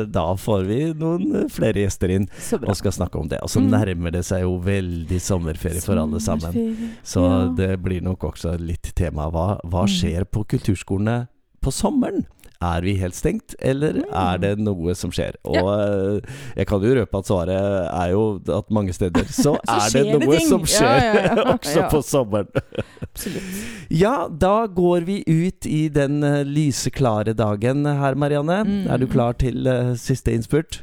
da 0.06 0.24
får 0.38 0.64
vi 0.68 0.78
noen 0.94 1.48
flere 1.50 1.82
gjester 1.82 2.14
inn 2.14 2.28
og 2.60 2.76
skal 2.78 2.92
snakke 2.94 3.18
om 3.18 3.28
det. 3.32 3.40
Og 3.42 3.50
så 3.50 3.58
Mm. 3.60 3.70
nærmer 3.74 4.12
det 4.14 4.24
seg 4.30 4.42
jo 4.46 4.54
veldig 4.62 5.20
sommerferie 5.20 5.82
for 5.82 5.98
alle 5.98 6.20
sammen. 6.22 6.54
Så 7.02 7.24
ja. 7.26 7.40
det 7.58 7.72
blir 7.82 8.00
nok 8.06 8.30
også 8.30 8.54
litt 8.60 8.92
tema. 8.94 9.26
Hva, 9.30 9.56
hva 9.64 9.82
Mm. 9.88 9.94
skjer 9.98 10.24
på 10.30 10.44
kulturskolene 10.46 11.26
på 11.60 11.72
sommeren? 11.74 12.26
Er 12.62 12.82
vi 12.84 12.92
helt 13.00 13.14
stengt, 13.16 13.54
eller 13.58 13.94
Mm. 14.02 14.12
er 14.12 14.36
det 14.38 14.58
noe 14.60 14.92
som 14.94 15.10
skjer? 15.10 15.32
Og 15.48 15.56
eh, 15.56 16.20
jeg 16.58 16.66
kan 16.68 16.82
jo 16.84 16.90
røpe 16.94 17.18
at 17.18 17.24
svaret 17.24 17.48
er 17.88 18.10
jo 18.12 18.24
at 18.52 18.68
mange 18.70 18.92
steder 18.92 19.24
så, 19.32 19.54
Så 19.64 20.02
er 20.04 20.04
det 20.12 20.20
noe 20.20 20.36
ting. 20.36 20.46
som 20.48 20.60
skjer 20.68 21.40
også 21.56 21.86
på 21.90 22.02
sommeren. 22.04 22.48
Absolutt. 23.12 23.42
Ja, 23.88 24.28
da 24.30 24.66
går 24.66 25.00
vi 25.00 25.22
ut 25.26 25.66
i 25.66 25.88
den 25.88 26.22
eh, 26.22 26.44
lyseklare 26.44 27.34
dagen 27.34 27.86
her, 27.86 28.14
Marianne. 28.14 28.62
Mm. 28.64 28.86
Er 28.86 29.02
du 29.02 29.06
klar 29.10 29.34
til 29.38 29.66
uh, 29.66 29.94
siste 29.98 30.32
innspurt? 30.32 30.80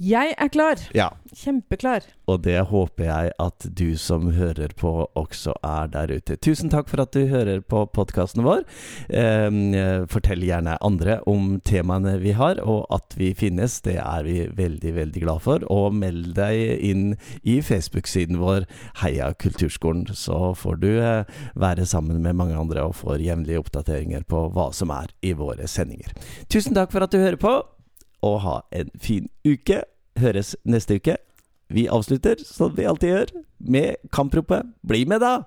Jeg 0.00 0.32
er 0.40 0.48
klar. 0.48 0.80
Ja. 0.96 1.10
Kjempeklar. 1.36 2.06
Og 2.24 2.38
det 2.46 2.56
håper 2.70 3.04
jeg 3.04 3.32
at 3.36 3.64
du 3.76 3.98
som 4.00 4.30
hører 4.32 4.72
på, 4.72 5.04
også 5.12 5.52
er 5.60 5.90
der 5.92 6.14
ute. 6.16 6.38
Tusen 6.40 6.70
takk 6.72 6.88
for 6.88 7.02
at 7.02 7.12
du 7.12 7.26
hører 7.28 7.60
på 7.60 7.82
podkasten 7.92 8.40
vår. 8.46 8.62
Eh, 9.12 9.50
fortell 10.08 10.46
gjerne 10.46 10.78
andre 10.80 11.18
om 11.28 11.58
temaene 11.68 12.14
vi 12.22 12.32
har, 12.38 12.62
og 12.64 12.86
at 12.96 13.12
vi 13.20 13.34
finnes. 13.36 13.76
Det 13.84 13.98
er 14.00 14.24
vi 14.24 14.46
veldig, 14.56 14.94
veldig 14.96 15.24
glad 15.26 15.44
for. 15.44 15.66
Og 15.68 15.92
meld 16.00 16.32
deg 16.38 16.80
inn 16.80 17.04
i 17.44 17.58
Facebook-siden 17.60 18.40
vår 18.40 18.64
Heia 19.02 19.34
Kulturskolen, 19.36 20.06
så 20.16 20.54
får 20.56 20.80
du 20.80 20.88
eh, 20.94 21.28
være 21.60 21.84
sammen 21.84 22.22
med 22.24 22.38
mange 22.40 22.56
andre 22.56 22.86
og 22.88 22.96
får 23.02 23.20
jevnlige 23.26 23.60
oppdateringer 23.60 24.24
på 24.24 24.46
hva 24.56 24.70
som 24.72 24.96
er 24.96 25.12
i 25.20 25.34
våre 25.36 25.68
sendinger. 25.68 26.16
Tusen 26.48 26.72
takk 26.78 26.88
for 26.96 27.04
at 27.04 27.12
du 27.12 27.20
hører 27.20 27.36
på, 27.40 27.58
og 28.22 28.40
ha 28.40 28.60
en 28.72 28.90
fin 29.00 29.28
uke. 29.44 29.82
Høres 30.18 30.56
neste 30.64 30.94
uke. 31.00 31.16
Vi 31.70 31.86
avslutter, 31.86 32.34
som 32.44 32.76
vi 32.76 32.84
alltid 32.84 33.08
gjør, 33.08 33.26
med 33.60 33.94
kampropet 34.12 34.62
'Bli 34.86 35.04
med, 35.04 35.20
da'! 35.20 35.42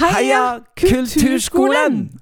Heia 0.00 0.58
Kulturskolen! 0.76 2.20